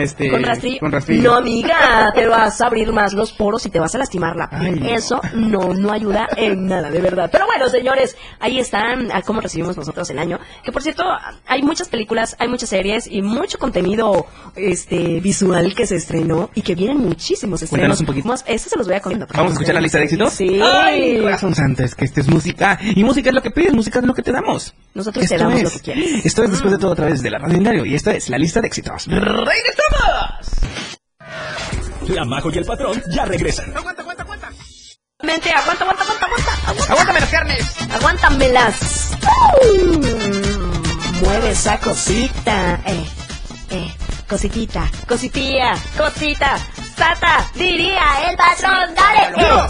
este- 0.00 0.28
¿Con 0.30 0.42
rastrillo? 0.44 0.80
con 0.80 0.92
rastrillo. 0.92 1.30
No, 1.30 1.36
amiga, 1.36 2.12
te 2.14 2.26
vas 2.26 2.60
a 2.60 2.66
abrir 2.66 2.92
más 2.92 3.12
los 3.14 3.32
poros 3.32 3.64
y 3.66 3.70
te 3.70 3.78
vas 3.80 3.94
a 3.94 3.98
lastimar 3.98 4.36
la 4.36 4.48
piel. 4.50 4.62
Ay, 4.74 4.80
no. 4.80 4.88
Eso 4.88 5.20
no, 5.34 5.72
no 5.74 5.92
ayuda 5.92 6.26
en 6.36 6.66
nada, 6.66 6.90
de 6.90 7.00
verdad. 7.00 7.28
Pero 7.32 7.46
bueno, 7.46 7.55
señores, 7.68 8.16
ahí 8.40 8.58
están 8.58 9.10
a 9.12 9.22
cómo 9.22 9.40
recibimos 9.40 9.76
nosotros 9.76 10.08
el 10.10 10.18
año. 10.18 10.38
Que 10.64 10.72
por 10.72 10.82
cierto, 10.82 11.04
hay 11.46 11.62
muchas 11.62 11.88
películas, 11.88 12.36
hay 12.38 12.48
muchas 12.48 12.68
series 12.68 13.06
y 13.06 13.22
mucho 13.22 13.58
contenido 13.58 14.26
este 14.54 15.20
visual 15.20 15.74
que 15.74 15.86
se 15.86 15.96
estrenó 15.96 16.50
y 16.54 16.62
que 16.62 16.74
vienen 16.74 16.98
muchísimos 16.98 17.62
estrenos. 17.62 17.70
Cuéntanos 17.70 18.00
un 18.00 18.06
poquito. 18.06 18.28
Más- 18.28 18.44
Eso 18.46 18.68
se 18.68 18.76
los 18.76 18.86
voy 18.86 18.96
a 18.96 19.00
contar. 19.00 19.28
¿Vamos 19.34 19.50
a 19.50 19.54
escuchar 19.54 19.74
la 19.74 19.80
lista 19.80 19.98
de 19.98 20.04
éxitos? 20.04 20.32
Sí. 20.32 20.60
Ay, 20.62 21.20
corazón 21.22 21.54
santo, 21.54 21.82
es 21.82 21.94
que 21.94 22.04
esto 22.04 22.20
es 22.20 22.28
música. 22.28 22.78
Y 22.82 23.02
música 23.04 23.30
es 23.30 23.34
lo 23.34 23.42
que 23.42 23.50
pides, 23.50 23.72
música 23.72 23.98
es 24.00 24.04
lo 24.04 24.14
que 24.14 24.22
te 24.22 24.32
damos. 24.32 24.74
Nosotros 24.94 25.26
te 25.26 25.34
Esto 25.34 25.44
damos 25.44 25.58
es- 25.60 25.64
lo 25.64 25.70
que 25.70 25.80
quieres. 25.80 26.26
Esto 26.26 26.44
es 26.44 26.50
después 26.50 26.72
de 26.72 26.78
todo 26.78 26.92
a 26.92 26.96
través 26.96 27.22
de 27.22 27.30
la 27.30 27.38
radio 27.38 27.58
diario. 27.58 27.84
Y 27.84 27.94
esta 27.94 28.12
es 28.14 28.28
la 28.28 28.38
lista 28.38 28.60
de 28.60 28.66
éxitos. 28.68 29.06
¡Regresamos! 29.06 29.56
La 32.08 32.24
Majo 32.24 32.50
y 32.52 32.58
el 32.58 32.64
patrón 32.64 33.02
ya 33.10 33.24
regresan. 33.24 33.66
Mente, 33.66 33.80
aguanta, 33.80 34.15
aguanta, 35.32 35.84
aguanta, 35.84 36.02
aguanta. 36.02 36.24
aguanta. 36.66 36.92
¡Aguántame 36.92 37.20
las 37.20 37.30
carnes! 37.30 37.76
Aguántamelas. 37.92 39.10
Mm, 39.62 41.20
Mueve 41.24 41.50
esa 41.50 41.78
cosita. 41.78 42.80
Eh, 42.86 43.06
eh, 43.70 43.94
cositita, 44.28 44.90
cositilla, 45.08 45.74
cosita. 45.96 46.58
Sata, 46.96 47.50
diría 47.54 48.30
el 48.30 48.36
patrón, 48.36 48.94
dale. 48.94 49.34
Eh. 49.36 49.66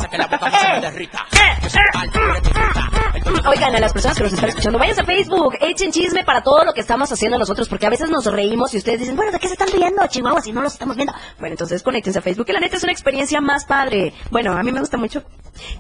Oigan, 3.49 3.75
a 3.75 3.81
las 3.81 3.93
personas 3.93 4.17
que 4.17 4.23
nos 4.25 4.33
están 4.33 4.49
escuchando, 4.49 4.79
vayan 4.79 5.01
a 5.01 5.05
Facebook, 5.05 5.55
echen 5.61 5.91
chisme 5.91 6.25
para 6.25 6.43
todo 6.43 6.65
lo 6.65 6.73
que 6.73 6.81
estamos 6.81 7.11
haciendo 7.11 7.39
nosotros, 7.39 7.69
porque 7.69 7.87
a 7.87 7.91
veces 7.91 8.11
nos 8.11 8.25
reímos 8.27 8.73
y 8.75 8.79
ustedes 8.79 9.01
dicen, 9.01 9.17
bueno, 9.17 9.33
¿de 9.33 9.41
qué 9.41 9.49
se 9.49 9.55
están 9.55 9.69
riendo, 9.69 10.07
Chihuahua, 10.07 10.41
si 10.41 10.53
no 10.53 10.63
los 10.63 10.75
estamos 10.75 10.95
viendo? 10.95 11.13
Bueno, 11.39 11.55
entonces 11.55 11.83
conéctense 11.83 12.21
a 12.21 12.23
Facebook, 12.23 12.47
que 12.47 12.53
la 12.53 12.61
neta 12.61 12.77
es 12.77 12.83
una 12.85 12.93
experiencia 12.93 13.41
más 13.41 13.65
padre. 13.65 14.13
Bueno, 14.31 14.53
a 14.57 14.63
mí 14.63 14.71
me 14.71 14.81
gusta 14.81 14.97
mucho 14.97 15.25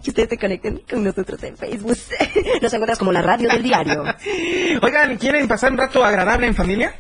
que 0.03 0.11
ustedes 0.11 0.29
se 0.31 0.39
conecten 0.39 0.83
con 0.89 1.03
nosotros 1.05 1.43
en 1.43 1.57
Facebook. 1.57 1.97
Nos 2.63 2.73
encuentras 2.73 2.99
como 2.99 3.13
la 3.13 3.23
radio 3.23 3.49
del 3.49 3.63
diario. 3.63 4.05
Oigan, 4.83 5.17
¿quieren 5.17 5.47
pasar 5.49 5.73
un 5.73 5.79
rato 5.79 6.05
agradable 6.05 6.47
en 6.47 6.55
familia? 6.55 6.95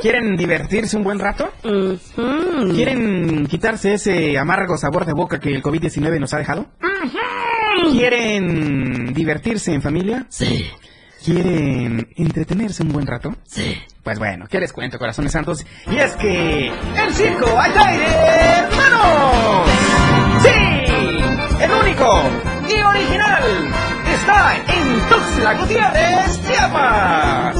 ¿Quieren 0.00 0.36
divertirse 0.36 0.96
un 0.96 1.04
buen 1.04 1.18
rato? 1.18 1.50
¿Quieren 2.74 3.46
quitarse 3.46 3.94
ese 3.94 4.38
amargo 4.38 4.76
sabor 4.76 5.04
de 5.04 5.12
boca 5.12 5.38
que 5.40 5.50
el 5.50 5.62
COVID-19 5.62 6.18
nos 6.20 6.34
ha 6.34 6.38
dejado? 6.38 6.66
¿Quieren 7.92 9.12
divertirse 9.14 9.72
en 9.72 9.82
familia? 9.82 10.26
Sí, 10.28 10.70
¿Quieren 11.24 12.08
entretenerse 12.16 12.82
un 12.82 12.92
buen 12.92 13.06
rato? 13.06 13.34
sí. 13.46 13.76
Pues 14.02 14.18
bueno, 14.18 14.46
¿qué 14.50 14.58
les 14.58 14.72
cuento, 14.72 14.98
corazones 14.98 15.30
santos? 15.30 15.64
Y 15.86 15.96
es 15.98 16.16
que 16.16 16.68
el 16.68 17.14
circo 17.14 17.46
al 17.60 17.76
aire, 17.78 18.06
hermano. 18.06 19.62
Sí, 20.42 20.79
y 22.68 22.82
original 22.82 23.72
está 24.12 24.56
en 24.66 25.00
Tuxtla 25.08 25.54
Gutiérrez, 25.54 26.40
Chiapas. 26.46 27.56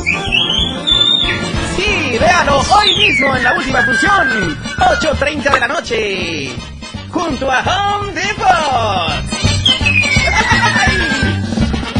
Sí, 1.76 2.18
véanlo 2.18 2.58
hoy 2.58 2.96
mismo 2.96 3.36
en 3.36 3.44
la 3.44 3.52
última 3.54 3.82
función, 3.84 4.58
8.30 4.76 5.52
de 5.52 5.60
la 5.60 5.68
noche, 5.68 6.56
junto 7.10 7.50
a 7.50 7.60
Home 7.60 8.12
Depot. 8.12 9.12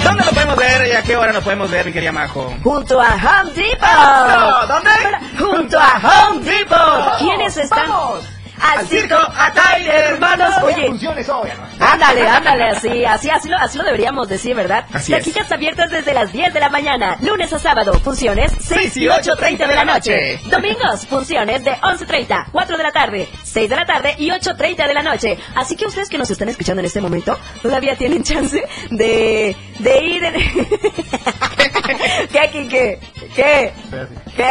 ¿Dónde 0.03 0.25
lo 0.25 0.33
podemos 0.33 0.57
ver 0.57 0.89
y 0.89 0.93
a 0.93 1.03
qué 1.03 1.17
hora 1.17 1.33
lo 1.33 1.43
podemos 1.43 1.71
ver, 1.71 1.87
mi 1.87 1.93
querida 1.93 2.11
Majo? 2.11 2.53
Junto 2.65 3.01
a 3.01 3.15
Home 3.15 3.53
Depot. 3.55 4.69
¿dónde? 4.69 4.91
Junto 5.39 5.79
a 5.79 6.01
Home 6.03 6.43
Depot. 6.43 7.19
¿Quiénes 7.19 7.57
están? 7.57 7.89
¡Vamos! 7.89 8.40
Al 8.61 8.87
circo 8.87 9.17
Ataide, 9.17 9.91
hermanos. 9.91 10.55
Oye, 10.63 10.87
Funciones 10.87 11.29
hoy. 11.29 11.49
Ándale, 11.79 12.29
ándale, 12.29 12.65
así, 12.65 13.05
así, 13.05 13.31
así 13.31 13.49
lo, 13.49 13.57
así 13.57 13.79
lo 13.79 13.85
deberíamos 13.85 14.29
decir, 14.29 14.55
¿verdad? 14.55 14.85
Así 14.93 15.15
es. 15.15 15.25
Taquillas 15.25 15.51
abiertas 15.51 15.91
desde 15.91 16.13
las 16.13 16.33
10 16.33 16.53
de 16.53 16.61
la 16.61 16.69
mañana, 16.69 17.17
lunes 17.23 17.53
a 17.53 17.59
sábado, 17.59 17.93
funciones 18.01 18.53
6 18.61 18.97
y 18.99 19.07
8.30 19.07 19.67
de 19.67 19.75
la 19.75 19.85
noche. 19.85 20.41
Domingos, 20.51 21.07
funciones 21.07 21.65
de 21.65 21.73
11.30, 21.73 22.47
4 22.53 22.77
de 22.77 22.83
la 22.83 22.93
tarde, 22.93 23.29
6 23.43 23.71
de 23.71 23.77
la 23.77 23.87
tarde 23.87 24.15
y 24.19 24.29
8.30 24.29 24.87
de 24.87 24.95
la 24.95 25.03
noche. 25.03 25.39
Así 25.55 25.77
que 25.77 25.87
ustedes 25.87 26.09
que 26.09 26.19
nos 26.19 26.31
están 26.31 26.49
escuchando 26.49 26.81
en 26.81 26.87
este 26.87 27.01
momento, 27.01 27.39
todavía 27.63 27.97
tienen 27.97 28.23
chance 28.23 28.63
de, 28.91 29.57
de 29.79 30.05
ir 30.05 30.25
en... 30.25 30.35
¿Qué, 32.33 32.51
qué, 32.53 32.69
qué? 32.69 32.99
¿Qué? 33.35 33.73
¿Qué? 34.37 34.51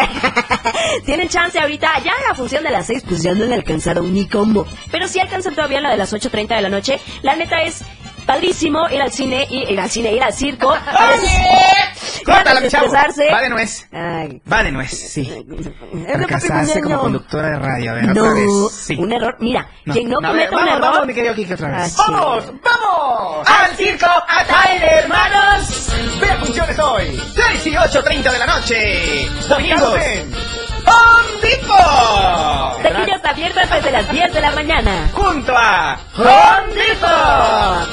Tienen 1.06 1.30
chance 1.30 1.60
ahorita, 1.60 1.99
ya 2.04 2.12
en 2.12 2.28
la 2.28 2.36
función 2.36 2.63
de 2.63 2.71
las 2.71 2.88
6, 2.88 3.04
pues 3.08 3.23
ya 3.23 3.34
no 3.34 3.45
le 3.45 3.56
alcanzaron 3.56 4.13
ni 4.13 4.28
cómo. 4.28 4.65
Pero 4.91 5.08
si 5.08 5.19
alcanzan 5.19 5.56
todavía 5.56 5.82
la 5.82 5.91
de 5.91 5.97
las 5.97 6.13
8.30 6.13 6.56
de 6.56 6.62
la 6.62 6.69
noche, 6.69 6.99
la 7.21 7.36
neta 7.36 7.62
es 7.62 7.84
padrísimo 8.25 8.89
ir 8.89 9.02
al 9.02 9.12
cine, 9.12 9.47
ir, 9.49 9.69
ir 9.71 9.80
al 9.80 9.89
cine, 9.89 10.13
ir 10.13 10.23
al 10.23 10.34
circo. 10.34 10.73
¡Córtala, 12.36 12.62
mi 12.62 12.68
chavo! 12.68 12.86
desestresarse. 12.92 13.32
Va 13.34 13.42
de 13.42 13.50
nuez. 13.50 13.88
Ay. 13.92 14.42
Va 14.52 14.63
de 14.63 14.72
nuez, 14.72 14.92
sí. 14.92 15.46
Es 16.08 16.28
casarse 16.28 16.82
como 16.82 17.00
conductora 17.00 17.50
de 17.52 17.60
radio, 17.60 17.94
¿verdad? 17.94 18.13
No, 18.13 18.22
Otra 18.22 18.34
vez, 18.34 18.72
sí. 18.72 18.96
un 18.98 19.12
error. 19.13 19.36
Mira, 19.39 19.68
No. 19.86 19.94
quien 19.94 20.10
no 20.10 20.18
A 20.18 20.32
ver, 20.32 20.50
cometa 20.50 20.50
un 20.50 20.56
vamos, 20.58 20.70
error. 20.76 20.82
vamos, 20.94 21.08
mi 21.08 21.13
querido 21.13 21.36
Kike, 21.36 21.54
otra 21.54 21.68
vez. 21.82 21.96
Ah, 22.00 22.04
¡Vamos! 22.08 22.44
¡Vamos! 22.63 23.48
¡Al 23.48 23.76
circo 23.76 24.06
Ataide, 24.28 24.86
hermanos! 25.00 25.89
Vea 26.22 26.36
funciones 26.38 26.80
hoy. 26.80 27.22
6 27.36 27.68
y 27.68 27.72
8.30 27.72 28.32
de 28.32 28.39
la 28.39 28.46
noche. 28.46 29.28
Domingos. 29.48 29.82
Carmen. 29.94 30.34
¡Home 30.86 31.42
Depot! 31.42 32.82
Taquillas 32.82 33.26
abiertas 33.26 33.70
desde 33.70 33.92
las 33.92 34.12
10 34.12 34.34
de 34.34 34.42
la 34.42 34.52
mañana. 34.52 35.10
Junto 35.13 35.54
a 35.56 35.98
¡Home 36.18 36.74
Depot! 36.74 37.88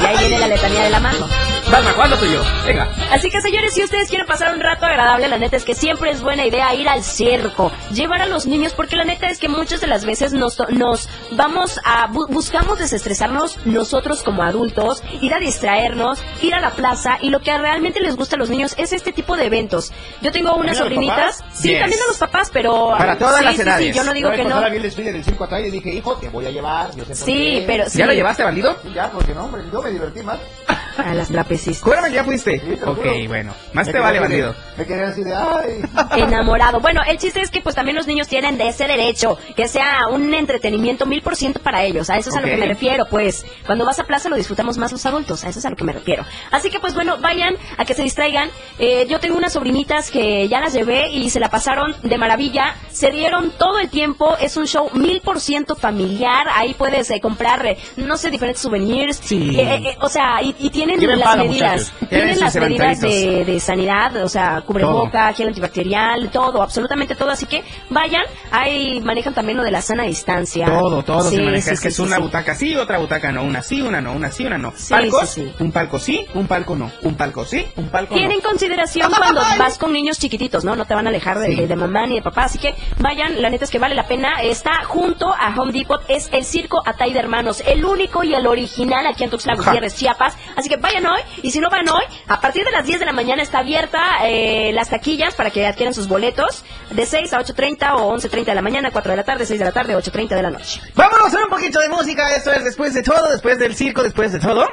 Y 0.00 0.04
ahí 0.06 0.18
viene 0.18 0.38
la 0.38 0.48
letanía 0.48 0.82
de 0.84 0.90
la 0.90 1.00
mano. 1.00 1.26
Vamos, 1.74 1.92
¿cuándo 1.94 2.16
tú 2.18 2.24
y 2.26 2.32
yo? 2.32 2.40
Venga. 2.64 2.88
Así 3.10 3.30
que 3.30 3.40
señores, 3.40 3.74
si 3.74 3.82
ustedes 3.82 4.08
quieren 4.08 4.28
pasar 4.28 4.54
un 4.54 4.60
rato 4.60 4.86
agradable, 4.86 5.26
la 5.26 5.38
neta 5.38 5.56
es 5.56 5.64
que 5.64 5.74
siempre 5.74 6.10
es 6.12 6.22
buena 6.22 6.46
idea 6.46 6.72
ir 6.72 6.88
al 6.88 7.02
circo, 7.02 7.72
llevar 7.92 8.22
a 8.22 8.26
los 8.26 8.46
niños, 8.46 8.72
porque 8.74 8.94
la 8.94 9.04
neta 9.04 9.28
es 9.28 9.38
que 9.40 9.48
muchas 9.48 9.80
de 9.80 9.88
las 9.88 10.04
veces 10.04 10.32
nos, 10.32 10.54
to- 10.54 10.68
nos 10.70 11.08
vamos 11.32 11.80
a, 11.84 12.06
bu- 12.10 12.28
buscamos 12.28 12.78
desestresarnos 12.78 13.58
nosotros 13.66 14.22
como 14.22 14.44
adultos, 14.44 15.02
ir 15.20 15.34
a 15.34 15.40
distraernos, 15.40 16.22
ir 16.42 16.54
a 16.54 16.60
la 16.60 16.70
plaza, 16.70 17.18
y 17.20 17.30
lo 17.30 17.40
que 17.40 17.56
realmente 17.58 17.98
les 18.00 18.14
gusta 18.14 18.36
a 18.36 18.38
los 18.38 18.50
niños 18.50 18.74
es 18.78 18.92
este 18.92 19.12
tipo 19.12 19.36
de 19.36 19.46
eventos. 19.46 19.90
Yo 20.22 20.30
tengo 20.30 20.54
unas 20.54 20.78
¿También 20.78 21.10
a 21.10 21.16
los 21.16 21.36
sobrinitas, 21.36 21.44
sí, 21.60 21.70
Yes. 21.70 21.80
también 21.80 22.00
a 22.02 22.06
los 22.06 22.18
papás, 22.18 22.50
pero... 22.52 22.94
Para 22.96 23.18
todas 23.18 23.38
sí, 23.38 23.44
las 23.46 23.52
sí, 23.54 23.56
sí, 23.62 23.68
edades. 23.68 23.96
yo 23.96 24.04
no 24.04 24.12
digo 24.12 24.30
que 24.30 24.44
no. 24.44 24.70
vi 24.70 24.76
el 24.76 24.82
desfile 24.82 25.12
del 25.12 25.24
circo 25.24 25.48
y 25.58 25.70
dije, 25.72 25.90
hijo, 25.92 26.14
te 26.18 26.28
voy 26.28 26.46
a 26.46 26.50
llevar. 26.50 26.90
Yo 26.94 27.02
sé 27.04 27.08
por 27.08 27.16
Sí, 27.16 27.34
qué. 27.58 27.64
pero 27.66 27.90
sí. 27.90 27.98
¿Ya 27.98 28.06
lo 28.06 28.12
llevaste, 28.12 28.44
bandido? 28.44 28.76
Ya, 28.94 29.10
porque 29.10 29.34
no, 29.34 29.46
hombre, 29.46 29.62
yo 29.72 29.82
me 29.82 29.90
divertí 29.90 30.22
más. 30.22 30.38
A 30.96 31.14
las 31.14 31.28
trapecistas. 31.28 31.82
Júrame 31.82 32.08
que 32.08 32.14
ya 32.14 32.24
fuiste. 32.24 32.62
ok, 32.84 33.04
bueno. 33.28 33.54
Más 33.72 33.90
te 33.90 33.98
vale, 33.98 34.20
bandido. 34.20 34.54
Me 34.76 34.86
quedé 34.86 35.04
así 35.04 35.22
de, 35.24 35.34
ay. 35.34 35.82
Enamorado. 36.22 36.80
Bueno, 36.80 37.02
el 37.06 37.18
chiste 37.18 37.40
es 37.40 37.50
que 37.50 37.60
pues 37.60 37.74
también 37.74 37.96
los 37.96 38.06
niños 38.06 38.28
tienen 38.28 38.58
de 38.58 38.68
ese 38.68 38.86
derecho, 38.86 39.38
que 39.56 39.68
sea 39.68 40.08
un 40.10 40.32
entretenimiento 40.34 41.06
mil 41.06 41.22
por 41.22 41.36
ciento 41.36 41.60
para 41.60 41.82
ellos. 41.84 42.10
A 42.10 42.18
eso 42.18 42.30
es 42.30 42.36
a 42.36 42.40
lo 42.40 42.46
que 42.46 42.56
me 42.56 42.66
refiero, 42.66 43.06
pues. 43.08 43.44
Cuando 43.66 43.84
vas 43.84 43.98
a 43.98 44.04
plaza 44.04 44.28
lo 44.28 44.36
disfrutamos 44.36 44.78
más 44.78 44.92
los 44.92 45.04
adultos, 45.06 45.44
a 45.44 45.48
eso 45.48 45.58
es 45.58 45.64
a 45.64 45.70
lo 45.70 45.76
que 45.76 45.84
me 45.84 45.92
refiero. 45.92 46.24
Así 46.50 46.70
que 46.70 46.80
pues 46.80 46.94
bueno, 46.94 47.18
vayan 47.18 47.54
a 47.76 47.84
que 47.84 47.94
se 47.94 48.02
distraigan. 48.02 48.50
Eh, 48.78 49.06
yo 49.08 49.20
tengo 49.20 49.36
unas 49.36 49.52
sobrinitas 49.52 50.10
que 50.10 50.48
ya 50.48 50.60
las 50.60 50.72
llevé 50.72 51.08
y 51.10 51.30
se 51.30 51.40
la 51.40 51.48
pasaron 51.50 51.94
de 52.02 52.18
maravilla. 52.18 52.74
Se 52.90 53.10
dieron 53.10 53.52
todo 53.58 53.78
el 53.78 53.88
tiempo. 53.90 54.36
Es 54.40 54.56
un 54.56 54.66
show 54.66 54.90
mil 54.94 55.20
por 55.20 55.40
ciento 55.40 55.76
familiar. 55.76 56.46
Ahí 56.54 56.74
puedes 56.74 57.10
eh, 57.10 57.20
comprar, 57.20 57.64
eh, 57.66 57.78
no 57.96 58.16
sé, 58.16 58.30
diferentes 58.30 58.62
souvenirs. 58.62 59.20
Sí. 59.22 59.56
Eh, 59.58 59.62
eh, 59.62 59.82
eh, 59.90 59.96
o 60.00 60.08
sea, 60.08 60.42
y, 60.42 60.54
y 60.58 60.70
tienen 60.84 61.00
Lleven 61.00 61.18
las 61.18 61.28
palo, 61.28 61.44
medidas. 61.44 61.72
muchachos. 61.72 61.92
Lleven 62.00 62.08
Tienen 62.10 62.34
sus 62.34 62.42
las 62.42 62.56
medidas 62.56 63.00
de, 63.00 63.44
de 63.44 63.60
sanidad, 63.60 64.16
o 64.24 64.28
sea, 64.28 64.60
cubreboca, 64.62 65.32
gel 65.32 65.48
antibacterial, 65.48 66.30
todo, 66.30 66.62
absolutamente 66.62 67.14
todo. 67.14 67.30
Así 67.30 67.46
que 67.46 67.64
vayan, 67.90 68.22
ahí 68.50 69.00
manejan 69.00 69.34
también 69.34 69.56
lo 69.58 69.64
de 69.64 69.70
la 69.70 69.82
sana 69.82 70.04
distancia. 70.04 70.66
Todo, 70.66 71.02
todo 71.02 71.30
Sí, 71.30 71.36
se 71.36 71.42
maneja. 71.42 71.68
sí, 71.68 71.74
es 71.74 71.80
que 71.80 71.90
sí, 71.90 72.02
es 72.02 72.06
una 72.06 72.18
butaca 72.18 72.54
sí, 72.54 72.74
otra 72.76 72.98
butaca 72.98 73.32
no. 73.32 73.42
Una 73.44 73.62
sí, 73.62 73.80
una 73.82 74.00
no. 74.00 74.12
Una 74.12 74.30
sí, 74.30 74.44
una 74.46 74.58
no. 74.58 74.72
¿Palcos? 74.88 75.38
Un 75.58 75.72
palco 75.72 75.98
sí, 75.98 76.24
un 76.34 76.46
palco 76.46 76.76
no. 76.76 76.90
Un 77.02 77.14
palco 77.16 77.44
sí, 77.44 77.66
un 77.76 77.88
palco 77.88 78.14
Tienen 78.14 78.38
no. 78.42 78.48
consideración 78.48 79.10
cuando 79.10 79.40
vas 79.58 79.78
con 79.78 79.92
niños 79.92 80.18
chiquititos, 80.18 80.64
¿no? 80.64 80.76
No 80.76 80.84
te 80.84 80.94
van 80.94 81.06
a 81.06 81.10
alejar 81.10 81.38
de, 81.38 81.54
de- 81.54 81.66
de 81.66 81.76
mamá 81.76 82.06
ni 82.06 82.16
de 82.16 82.22
papá. 82.22 82.44
Así 82.44 82.58
que 82.58 82.74
vayan, 82.98 83.40
la 83.40 83.50
neta 83.50 83.64
es 83.64 83.70
que 83.70 83.78
vale 83.78 83.94
la 83.94 84.06
pena. 84.06 84.42
Está 84.42 84.84
junto 84.84 85.32
a 85.32 85.54
Home 85.58 85.72
Depot, 85.72 86.02
es 86.08 86.28
el 86.32 86.44
Circo 86.44 86.82
Atay 86.84 87.12
de 87.12 87.18
Hermanos, 87.18 87.62
el 87.66 87.84
único 87.84 88.22
y 88.24 88.34
el 88.34 88.46
original 88.46 89.06
aquí 89.06 89.24
en 89.24 89.30
Tuxtla. 89.30 89.54
Gutiérrez, 89.54 89.94
Chiapas. 89.96 90.36
Así 90.56 90.68
que 90.68 90.73
vayan 90.76 91.06
hoy, 91.06 91.20
y 91.42 91.50
si 91.50 91.60
no 91.60 91.70
van 91.70 91.88
hoy, 91.88 92.04
a 92.28 92.40
partir 92.40 92.64
de 92.64 92.70
las 92.70 92.86
10 92.86 93.00
de 93.00 93.06
la 93.06 93.12
mañana 93.12 93.42
está 93.42 93.58
abierta 93.58 94.26
eh, 94.26 94.72
las 94.72 94.90
taquillas 94.90 95.34
para 95.34 95.50
que 95.50 95.66
adquieran 95.66 95.94
sus 95.94 96.08
boletos 96.08 96.64
de 96.90 97.06
6 97.06 97.32
a 97.32 97.40
8.30 97.40 97.94
o 97.96 98.16
11.30 98.16 98.44
de 98.44 98.54
la 98.54 98.62
mañana, 98.62 98.90
4 98.90 99.10
de 99.10 99.16
la 99.16 99.24
tarde, 99.24 99.46
6 99.46 99.58
de 99.58 99.64
la 99.64 99.72
tarde, 99.72 99.96
8.30 99.96 100.28
de 100.28 100.42
la 100.42 100.50
noche. 100.50 100.80
Vámonos 100.94 101.34
a 101.34 101.44
un 101.44 101.50
poquito 101.50 101.80
de 101.80 101.88
música. 101.88 102.34
Esto 102.34 102.52
es 102.52 102.64
después 102.64 102.94
de 102.94 103.02
todo, 103.02 103.30
después 103.30 103.58
del 103.58 103.74
circo, 103.74 104.02
después 104.02 104.32
de 104.32 104.38
todo. 104.38 104.66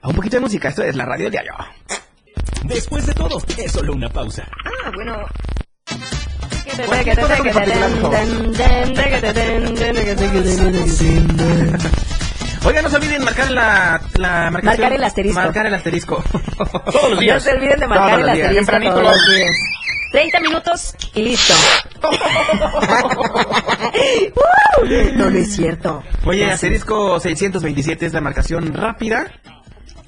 A 0.00 0.08
un 0.08 0.14
poquito 0.14 0.36
de 0.36 0.40
música. 0.40 0.68
Esto 0.68 0.82
es 0.82 0.94
la 0.94 1.04
radio 1.04 1.30
diario. 1.30 1.52
Después 2.64 3.06
de 3.06 3.14
todo, 3.14 3.38
es 3.56 3.72
solo 3.72 3.94
una 3.94 4.08
pausa. 4.08 4.46
Ah, 4.64 4.90
bueno. 4.94 5.26
Oigan, 12.68 12.84
no 12.84 12.90
se 12.90 12.96
olviden 12.96 13.24
marcar 13.24 13.50
la, 13.50 14.50
Marcar 14.50 14.92
el 14.92 15.02
asterisco. 15.02 15.40
Marcar 15.40 15.66
el 15.66 15.74
asterisco. 15.74 16.22
Todos 16.92 17.10
los 17.10 17.18
días. 17.18 17.36
No 17.36 17.40
se 17.40 17.56
olviden 17.56 17.80
de 17.80 17.88
marcar 17.88 18.10
Todos 18.10 18.22
el 18.22 18.28
asterisco 18.28 18.54
Tempranito 18.56 18.94
todos 18.94 19.04
los 19.04 19.36
días. 19.36 19.56
30 20.12 20.40
minutos 20.40 20.94
y 21.14 21.22
listo. 21.22 21.54
¡Uh! 24.34 25.16
no, 25.16 25.30
no 25.30 25.38
es 25.38 25.54
cierto. 25.54 26.02
Oye, 26.26 26.50
asterisco 26.50 27.18
627 27.18 28.04
es 28.06 28.12
la 28.12 28.20
marcación 28.20 28.74
rápida 28.74 29.32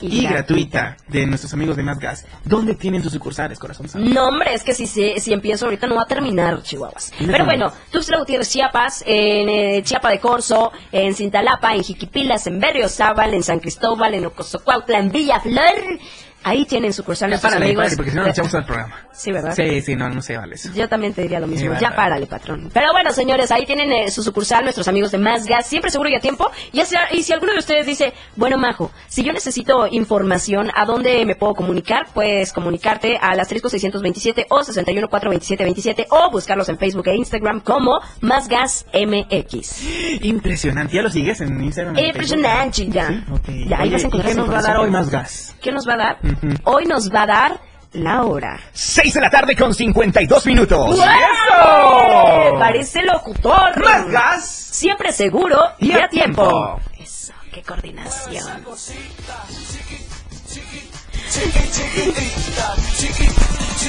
y 0.00 0.26
gratuita 0.26 0.96
de 1.08 1.26
nuestros 1.26 1.52
amigos 1.52 1.76
de 1.76 1.82
Más 1.82 1.98
Gas. 1.98 2.26
¿Dónde 2.44 2.74
tienen 2.74 3.02
sus 3.02 3.12
sucursales, 3.12 3.58
corazón? 3.58 3.86
No, 3.94 4.28
hombre, 4.28 4.54
es 4.54 4.62
que 4.62 4.74
si, 4.74 4.86
se- 4.86 5.20
si 5.20 5.32
empiezo 5.32 5.66
ahorita 5.66 5.86
no 5.86 5.96
va 5.96 6.02
a 6.02 6.06
terminar, 6.06 6.62
Chihuahuas. 6.62 7.12
Pero 7.18 7.44
bueno, 7.44 7.72
Tuxtla 7.90 8.18
Gutiérrez, 8.18 8.48
Chiapas, 8.50 9.02
en 9.06 9.48
eh, 9.48 9.82
Chiapa 9.82 10.10
de 10.10 10.18
Corzo, 10.20 10.72
en 10.92 11.14
Cintalapa, 11.14 11.74
en 11.74 11.82
Jiquipilas, 11.84 12.46
en 12.46 12.60
Berriozábal, 12.60 13.34
en 13.34 13.42
San 13.42 13.60
Cristóbal, 13.60 14.14
en 14.14 14.26
Ocosocuautla, 14.26 14.98
en 14.98 15.10
Villaflor. 15.10 15.98
Ahí 16.42 16.64
tienen 16.64 16.92
sucursal 16.92 17.28
nuestros 17.30 17.50
párale, 17.52 17.66
amigos. 17.66 17.82
párale, 17.82 17.96
porque 17.96 18.10
si 18.10 18.16
no 18.16 18.22
nos 18.22 18.30
echamos 18.30 18.54
al 18.54 18.64
programa. 18.64 18.96
Sí, 19.12 19.30
¿verdad? 19.30 19.54
Sí, 19.54 19.80
sí, 19.82 19.94
no, 19.96 20.08
no 20.08 20.22
se 20.22 20.36
vale 20.38 20.54
eso. 20.54 20.70
Yo 20.74 20.88
también 20.88 21.12
te 21.12 21.22
diría 21.22 21.38
lo 21.38 21.46
mismo. 21.46 21.74
Sí, 21.74 21.80
ya 21.80 21.94
párale, 21.94 22.26
patrón. 22.26 22.70
Pero 22.72 22.92
bueno, 22.92 23.12
señores, 23.12 23.50
ahí 23.52 23.66
tienen 23.66 23.92
eh, 23.92 24.10
su 24.10 24.22
sucursal, 24.22 24.62
nuestros 24.64 24.88
amigos 24.88 25.10
de 25.10 25.18
Más 25.18 25.44
Gas, 25.46 25.66
siempre 25.66 25.90
seguro 25.90 26.08
y 26.08 26.14
a 26.14 26.20
tiempo. 26.20 26.50
Y, 26.72 26.80
y 26.80 27.22
si 27.22 27.32
alguno 27.32 27.52
de 27.52 27.58
ustedes 27.58 27.84
dice, 27.86 28.14
bueno, 28.36 28.56
Majo, 28.56 28.90
si 29.08 29.22
yo 29.22 29.32
necesito 29.34 29.86
información, 29.90 30.70
¿a 30.74 30.86
dónde 30.86 31.24
me 31.26 31.34
puedo 31.34 31.54
comunicar? 31.54 32.06
Pues 32.14 32.52
comunicarte 32.54 33.18
al 33.20 33.38
asterisco 33.38 33.68
627 33.68 34.46
o 34.48 34.60
6142727 34.60 36.06
o 36.10 36.30
buscarlos 36.30 36.68
en 36.70 36.78
Facebook 36.78 37.08
e 37.08 37.16
Instagram 37.16 37.60
como 37.60 38.00
Más 38.22 38.48
Gas 38.48 38.86
MX. 38.94 39.82
Impresionante. 40.22 40.96
¿Ya 40.96 41.02
lo 41.02 41.10
sigues 41.10 41.40
en 41.42 41.62
Instagram? 41.62 41.98
en 41.98 42.06
Impresionante, 42.06 42.86
ya. 42.88 43.06
Facebook? 43.08 43.34
Ok. 43.40 43.48
Ya, 43.68 43.78
ahí 43.80 43.88
Oye, 43.88 43.92
vas 43.92 44.02
a 44.02 44.04
¿y 44.04 44.06
encontrar 44.06 44.32
qué 44.32 44.34
nos 44.38 44.50
va 44.50 44.58
a 44.58 44.62
dar 44.62 44.76
hoy 44.78 44.90
Más 44.90 45.10
Gas? 45.10 45.54
¿Qué 45.60 45.72
nos 45.72 45.86
va 45.88 45.94
a 45.94 45.96
dar? 45.96 46.18
Hoy 46.64 46.86
nos 46.86 47.10
va 47.12 47.22
a 47.22 47.26
dar 47.26 47.60
la 47.92 48.22
hora. 48.22 48.58
6 48.72 49.14
de 49.14 49.20
la 49.20 49.30
tarde 49.30 49.56
con 49.56 49.74
52 49.74 50.46
minutos. 50.46 50.98
¡Eh! 50.98 52.52
Parece 52.58 53.02
locutor. 53.02 53.82
Más 53.82 54.06
Gas. 54.08 54.44
Siempre 54.46 55.12
seguro 55.12 55.58
y, 55.78 55.88
Y 55.88 55.92
a 55.92 56.08
tiempo. 56.08 56.42
tiempo. 56.42 56.80
Eso, 56.98 57.32
qué 57.52 57.62
coordinación. 57.62 58.64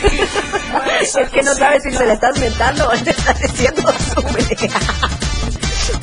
es 1.02 1.30
que 1.32 1.44
no 1.44 1.54
sabes 1.56 1.84
si 1.84 1.92
se 1.92 2.06
le 2.06 2.14
estás 2.14 2.38
mentando 2.40 2.88
o 2.88 2.94
le 2.94 3.12
estás 3.12 3.42
diciendo 3.42 3.94
súbele. 4.14 4.58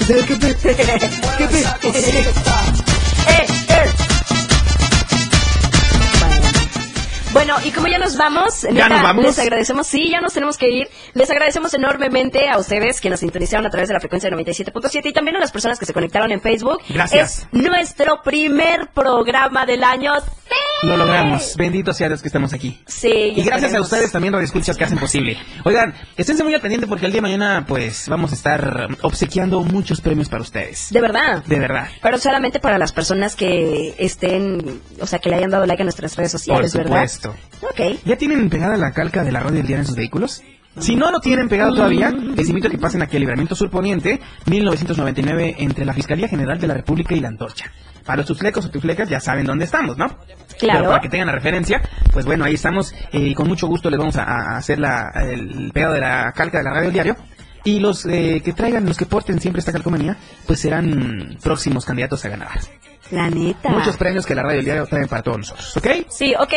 Eh, 0.08 0.14
eh. 3.28 3.57
Bueno, 7.38 7.54
y 7.64 7.70
como 7.70 7.86
ya 7.86 7.98
nos 7.98 8.16
vamos, 8.16 8.64
neta, 8.64 8.88
nos 8.88 9.00
vamos? 9.00 9.24
les 9.24 9.38
agradecemos, 9.38 9.86
sí, 9.86 10.10
ya 10.10 10.20
nos 10.20 10.32
tenemos 10.32 10.58
que 10.58 10.70
ir. 10.70 10.88
Les 11.14 11.30
agradecemos 11.30 11.72
enormemente 11.72 12.48
a 12.48 12.58
ustedes 12.58 13.00
que 13.00 13.08
nos 13.08 13.20
sintonizaron 13.20 13.64
a 13.64 13.70
través 13.70 13.86
de 13.86 13.94
la 13.94 14.00
frecuencia 14.00 14.28
de 14.28 14.34
97.7 14.34 15.02
y 15.04 15.12
también 15.12 15.36
a 15.36 15.38
las 15.38 15.52
personas 15.52 15.78
que 15.78 15.86
se 15.86 15.94
conectaron 15.94 16.32
en 16.32 16.40
Facebook. 16.40 16.80
Gracias. 16.88 17.38
Es 17.42 17.46
nuestro 17.52 18.22
primer 18.24 18.88
programa 18.88 19.66
del 19.66 19.84
año. 19.84 20.14
¡Sí! 20.18 20.67
Lo 20.82 20.96
logramos. 20.96 21.54
Bendito 21.56 21.92
sea 21.92 22.08
Dios 22.08 22.22
que 22.22 22.28
estamos 22.28 22.52
aquí. 22.52 22.78
Sí. 22.86 23.32
Y 23.36 23.42
gracias 23.42 23.74
a 23.74 23.80
ustedes 23.80 24.12
también, 24.12 24.32
Radio 24.32 24.44
Escuchas, 24.46 24.76
que 24.76 24.84
hacen 24.84 24.98
posible. 24.98 25.36
Oigan, 25.64 25.92
esténse 26.16 26.44
muy 26.44 26.54
al 26.54 26.60
pendiente 26.60 26.86
porque 26.86 27.06
el 27.06 27.12
día 27.12 27.18
de 27.18 27.22
mañana, 27.22 27.64
pues, 27.66 28.08
vamos 28.08 28.30
a 28.30 28.34
estar 28.34 28.88
obsequiando 29.02 29.62
muchos 29.62 30.00
premios 30.00 30.28
para 30.28 30.42
ustedes. 30.42 30.88
De 30.90 31.00
verdad. 31.00 31.42
De 31.44 31.58
verdad. 31.58 31.88
Pero 32.00 32.18
solamente 32.18 32.60
para 32.60 32.78
las 32.78 32.92
personas 32.92 33.34
que 33.34 33.94
estén, 33.98 34.80
o 35.00 35.06
sea, 35.06 35.18
que 35.18 35.30
le 35.30 35.36
hayan 35.36 35.50
dado 35.50 35.66
like 35.66 35.82
a 35.82 35.84
nuestras 35.84 36.16
redes 36.16 36.30
sociales, 36.32 36.72
Por 36.72 36.84
¿verdad? 36.84 37.08
supuesto. 37.08 37.34
Ok. 37.62 37.98
¿Ya 38.04 38.16
tienen 38.16 38.48
pegada 38.48 38.76
la 38.76 38.92
calca 38.92 39.24
de 39.24 39.32
la 39.32 39.40
radio 39.40 39.56
del 39.56 39.66
día 39.66 39.78
en 39.78 39.86
sus 39.86 39.96
vehículos? 39.96 40.42
Si 40.78 40.94
no 40.94 41.10
lo 41.10 41.18
tienen 41.18 41.48
pegado 41.48 41.74
todavía, 41.74 42.10
les 42.10 42.48
invito 42.48 42.68
a 42.68 42.70
que 42.70 42.78
pasen 42.78 43.02
aquí 43.02 43.16
al 43.16 43.20
Libramiento 43.22 43.56
Sur 43.56 43.68
Poniente, 43.68 44.20
1999, 44.46 45.56
entre 45.58 45.84
la 45.84 45.92
Fiscalía 45.92 46.28
General 46.28 46.60
de 46.60 46.68
la 46.68 46.74
República 46.74 47.16
y 47.16 47.20
la 47.20 47.26
Antorcha. 47.28 47.72
Para 48.08 48.16
los 48.22 48.26
tuflecos 48.26 48.64
o 48.64 48.70
tuflecas 48.70 49.06
ya 49.10 49.20
saben 49.20 49.44
dónde 49.44 49.66
estamos, 49.66 49.98
¿no? 49.98 50.08
Claro. 50.58 50.78
Pero 50.78 50.84
para 50.88 51.00
que 51.02 51.10
tengan 51.10 51.26
la 51.26 51.34
referencia, 51.34 51.82
pues 52.10 52.24
bueno, 52.24 52.46
ahí 52.46 52.54
estamos. 52.54 52.94
eh, 53.12 53.18
Y 53.20 53.34
con 53.34 53.46
mucho 53.46 53.66
gusto 53.66 53.90
les 53.90 53.98
vamos 53.98 54.16
a, 54.16 54.22
a 54.22 54.56
hacer 54.56 54.78
la, 54.78 55.10
el 55.14 55.70
pegado 55.74 55.92
de 55.92 56.00
la 56.00 56.32
calca 56.34 56.56
de 56.56 56.64
la 56.64 56.70
radio 56.72 56.90
diario. 56.90 57.16
Y 57.64 57.80
los 57.80 58.06
eh, 58.06 58.40
que 58.42 58.54
traigan, 58.54 58.86
los 58.86 58.96
que 58.96 59.04
porten 59.04 59.40
siempre 59.40 59.58
esta 59.60 59.72
calcomanía, 59.72 60.16
pues 60.46 60.60
serán 60.60 61.36
próximos 61.42 61.84
candidatos 61.84 62.24
a 62.24 62.30
ganar. 62.30 62.48
La 63.10 63.30
neta. 63.30 63.70
Muchos 63.70 63.96
premios 63.96 64.26
que 64.26 64.34
la 64.34 64.42
radio 64.42 64.56
del 64.56 64.64
diario 64.64 64.86
trae 64.86 65.06
para 65.06 65.22
todos 65.22 65.38
nosotros, 65.38 65.76
¿ok? 65.76 65.86
Sí, 66.08 66.34
ok. 66.38 66.54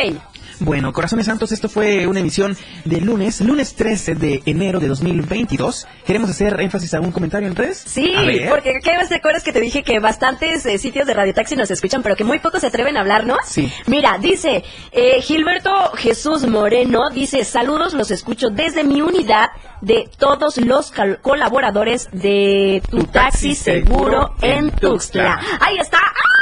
Bueno, 0.64 0.94
Corazones 0.94 1.26
Santos, 1.26 1.52
esto 1.52 1.70
fue 1.70 2.06
una 2.06 2.20
emisión 2.20 2.56
de 2.86 3.02
lunes, 3.02 3.42
lunes 3.42 3.74
13 3.74 4.14
de 4.14 4.44
enero 4.46 4.80
de 4.80 4.88
2022. 4.90 5.88
¿Queremos 6.06 6.30
hacer 6.30 6.60
énfasis 6.62 6.94
a 6.94 7.00
un 7.00 7.12
comentario 7.12 7.48
en 7.48 7.56
redes? 7.56 7.82
Sí, 7.84 8.14
porque 8.48 8.74
¿qué 8.84 8.92
te 9.10 9.16
acuerdas 9.16 9.44
que 9.44 9.52
te 9.52 9.60
dije 9.60 9.82
que 9.82 10.00
bastantes 10.00 10.64
eh, 10.68 10.78
sitios 10.78 11.08
de 11.08 11.16
Radio 11.16 11.34
Taxi 11.34 11.56
nos 11.56 11.72
escuchan, 11.72 12.04
pero 12.04 12.16
que 12.16 12.24
muy 12.24 12.38
pocos 12.38 12.62
se 12.62 12.68
atreven 12.68 12.96
a 12.96 13.00
hablarnos? 13.00 13.40
Sí. 13.46 13.74
Mira, 13.88 14.20
dice 14.20 14.64
eh, 14.92 15.20
Gilberto 15.22 15.94
Jesús 15.96 16.46
Moreno, 16.46 17.10
dice, 17.10 17.44
saludos, 17.44 17.96
los 17.96 18.12
escucho 18.12 18.52
desde 18.52 18.84
mi 18.84 19.02
unidad 19.02 19.48
de 19.82 20.12
todos 20.20 20.58
los 20.58 20.94
colaboradores 21.24 22.08
de 22.12 22.84
Tu, 22.88 22.98
Tu 23.00 23.04
Taxi, 23.06 23.50
Taxi 23.50 23.56
Seguro 23.56 23.92
Seguro 23.92 24.36
en. 24.42 24.70
Tuxtla. 24.72 25.40
Ahí 25.60 25.78
está. 25.80 25.98
¡Ah! 25.98 26.41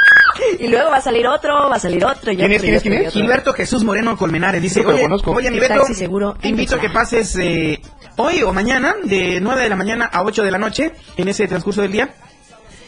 Y 0.58 0.68
luego 0.68 0.90
va 0.90 0.96
a 0.96 1.00
salir 1.00 1.26
otro, 1.26 1.68
va 1.68 1.76
a 1.76 1.80
salir 1.80 2.04
otro. 2.04 2.32
y 2.32 2.36
¿Quién 2.36 2.52
es, 2.52 2.62
quién 2.62 2.74
es, 2.74 2.82
quién 2.82 2.94
es? 2.94 3.12
Gilberto 3.12 3.52
Jesús 3.52 3.84
Moreno 3.84 4.16
Colmenares 4.16 4.62
dice, 4.62 4.84
oye, 4.84 5.02
conozco. 5.02 5.32
oye, 5.32 5.50
mi 5.50 5.60
Beto, 5.60 5.84
Seguro 5.94 6.36
te 6.40 6.48
invito 6.48 6.76
a 6.76 6.80
que 6.80 6.90
pases 6.90 7.36
eh, 7.36 7.80
hoy 8.16 8.42
o 8.42 8.52
mañana 8.52 8.94
de 9.02 9.40
9 9.40 9.62
de 9.62 9.68
la 9.68 9.76
mañana 9.76 10.06
a 10.06 10.22
8 10.22 10.42
de 10.42 10.50
la 10.50 10.58
noche 10.58 10.92
en 11.16 11.28
ese 11.28 11.46
transcurso 11.48 11.82
del 11.82 11.92
día. 11.92 12.14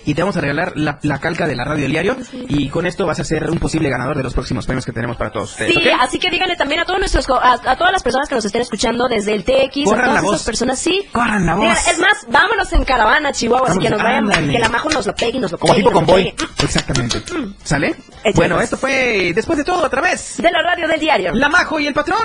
Y 0.04 0.14
te 0.14 0.22
vamos 0.22 0.36
a 0.36 0.40
regalar 0.40 0.72
la, 0.76 0.98
la 1.02 1.18
calca 1.20 1.46
de 1.46 1.54
la 1.56 1.64
radio 1.64 1.82
del 1.82 1.92
diario 1.92 2.16
y 2.48 2.68
con 2.68 2.86
esto 2.86 3.06
vas 3.06 3.20
a 3.20 3.24
ser 3.24 3.48
un 3.50 3.58
posible 3.58 3.88
ganador 3.88 4.16
de 4.16 4.22
los 4.22 4.34
próximos 4.34 4.66
premios 4.66 4.84
que 4.84 4.92
tenemos 4.92 5.16
para 5.16 5.30
todos 5.30 5.50
ustedes. 5.52 5.72
Sí, 5.72 5.78
¿ok? 5.78 5.94
así 6.00 6.18
que 6.18 6.30
díganle 6.30 6.56
también 6.56 6.80
a 6.80 6.84
todos 6.84 6.98
nuestros 6.98 7.28
a, 7.30 7.52
a 7.52 7.76
todas 7.76 7.92
las 7.92 8.02
personas 8.02 8.28
que 8.28 8.34
nos 8.34 8.44
estén 8.44 8.62
escuchando 8.62 9.06
desde 9.08 9.32
el 9.34 9.44
TX, 9.44 9.84
Corran 9.84 10.00
a 10.00 10.04
todas 10.08 10.14
la 10.14 10.20
voz. 10.22 10.42
personas, 10.44 10.78
sí. 10.78 11.06
Corran 11.12 11.46
la 11.46 11.54
voz. 11.54 11.62
Digan, 11.62 11.76
Es 11.90 11.98
más, 11.98 12.26
vámonos 12.28 12.72
en 12.72 12.84
caravana, 12.84 13.32
Chihuahua, 13.32 13.68
así 13.68 13.78
Vamos, 13.78 13.84
que 13.84 13.90
nos 13.90 14.02
vayan, 14.02 14.24
ándale. 14.24 14.52
que 14.52 14.58
la 14.58 14.68
majo 14.68 14.88
nos 14.90 15.06
lo 15.06 15.14
pegue 15.14 15.36
y 15.36 15.40
nos 15.40 15.52
lo 15.52 15.58
Como 15.58 15.72
pegue. 15.74 15.84
tipo 15.84 15.92
convoy. 15.94 16.22
pegue. 16.32 16.36
Exactamente. 16.62 17.22
¿Sale? 17.62 17.88
Échale. 17.88 18.32
Bueno, 18.34 18.60
esto 18.60 18.76
fue 18.76 19.32
después 19.34 19.58
de 19.58 19.64
todo 19.64 19.84
a 19.84 19.90
través. 19.90 20.36
De 20.38 20.50
la 20.50 20.62
radio 20.62 20.86
del 20.88 21.00
diario. 21.00 21.32
La 21.34 21.48
Majo 21.48 21.78
y 21.80 21.86
el 21.86 21.94
patrón. 21.94 22.18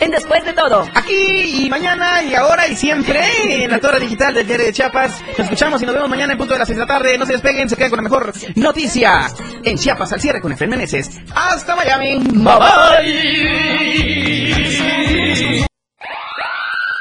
En 0.00 0.10
Después 0.10 0.44
de 0.44 0.52
todo. 0.52 0.84
Aquí 0.94 1.64
y 1.64 1.70
mañana 1.70 2.22
y 2.22 2.34
ahora 2.34 2.66
y 2.68 2.76
siempre 2.76 3.64
en 3.64 3.70
la 3.70 3.78
torre 3.80 3.98
digital 4.00 4.32
del 4.34 4.46
diario 4.46 4.66
de 4.66 4.72
Chiapas. 4.72 5.20
Nos 5.30 5.38
escuchamos 5.40 5.82
y 5.82 5.86
nos 5.86 5.94
vemos 5.94 6.08
mañana 6.08 6.32
en 6.32 6.38
punto 6.38 6.52
de 6.54 6.58
las 6.60 6.68
6 6.68 6.76
de 6.76 6.84
la 6.84 6.86
tarde. 6.86 7.17
No 7.18 7.26
se 7.26 7.32
despeguen, 7.32 7.68
se 7.68 7.76
quedan 7.76 7.90
con 7.90 7.96
la 7.98 8.02
mejor 8.02 8.32
noticia. 8.54 9.28
En 9.64 9.76
Chiapas 9.76 10.12
al 10.12 10.20
cierre 10.20 10.40
con 10.40 10.54
Meneses. 10.68 11.10
Hasta 11.34 11.74
Miami. 11.74 12.18
Bye 12.18 12.58
bye. 15.58 15.67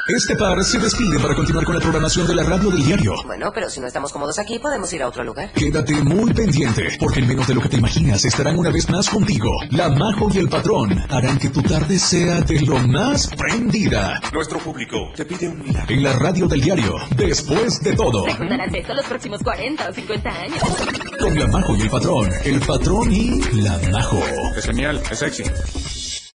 Este 0.08 0.38
par 0.38 0.63
se 0.63 0.80
despide 0.80 1.20
para 1.20 1.36
continuar 1.36 1.65
con 1.65 1.76
la 1.76 1.82
programación 1.82 2.26
de 2.28 2.36
la 2.36 2.43
radio 2.43 2.72
del 2.72 2.82
diario. 2.82 3.13
Bueno, 3.26 3.52
pero 3.54 3.70
si 3.70 3.82
no 3.82 3.88
estamos 3.88 4.13
cómodos 4.13 4.39
aquí, 4.39 4.58
podemos 4.58 4.91
ir 4.93 5.04
a 5.04 5.08
otro 5.10 5.22
lugar. 5.22 5.52
Quédate 5.52 6.02
muy 6.02 6.34
pendiente, 6.34 6.96
porque 6.98 7.20
en 7.20 7.28
menos 7.28 7.46
de 7.46 7.56
lo 7.56 7.62
que 7.62 7.67
te 7.67 7.76
imaginas 7.76 8.24
estarán 8.24 8.58
una 8.58 8.70
vez 8.72 8.89
más 8.89 9.10
contigo. 9.10 9.50
La 9.72 9.89
Majo 9.89 10.30
y 10.34 10.38
el 10.38 10.48
Patrón 10.48 10.98
harán 11.10 11.38
que 11.38 11.50
tu 11.50 11.62
tarde 11.62 12.00
sea 12.00 12.39
de 12.39 12.62
lo 12.62 12.80
más 12.88 13.28
prendida. 13.28 14.22
Nuestro 14.32 14.60
público 14.60 14.96
te 15.13 15.26
pide 15.26 15.50
un 15.50 15.62
milagro. 15.62 15.93
En 15.93 16.02
la 16.02 16.13
radio 16.13 16.48
del 16.48 16.62
diario, 16.62 16.96
después 17.17 17.82
de 17.82 17.93
todo. 17.93 18.26
Recordarás 18.28 18.74
esto 18.74 18.93
los 18.93 19.06
próximos 19.06 19.43
40 19.43 19.89
o 19.89 19.93
50 19.93 20.30
años. 20.30 20.63
Con 21.20 21.38
la 21.38 21.48
Majo 21.48 21.76
y 21.76 21.82
el 21.82 21.89
Patrón. 21.89 22.30
El 22.46 22.60
Patrón 22.62 23.12
y 23.12 23.41
la 23.62 23.78
Majo. 23.91 24.24
Es 24.56 24.65
genial, 24.65 25.02
es 25.12 25.20
sexy. 25.20 25.43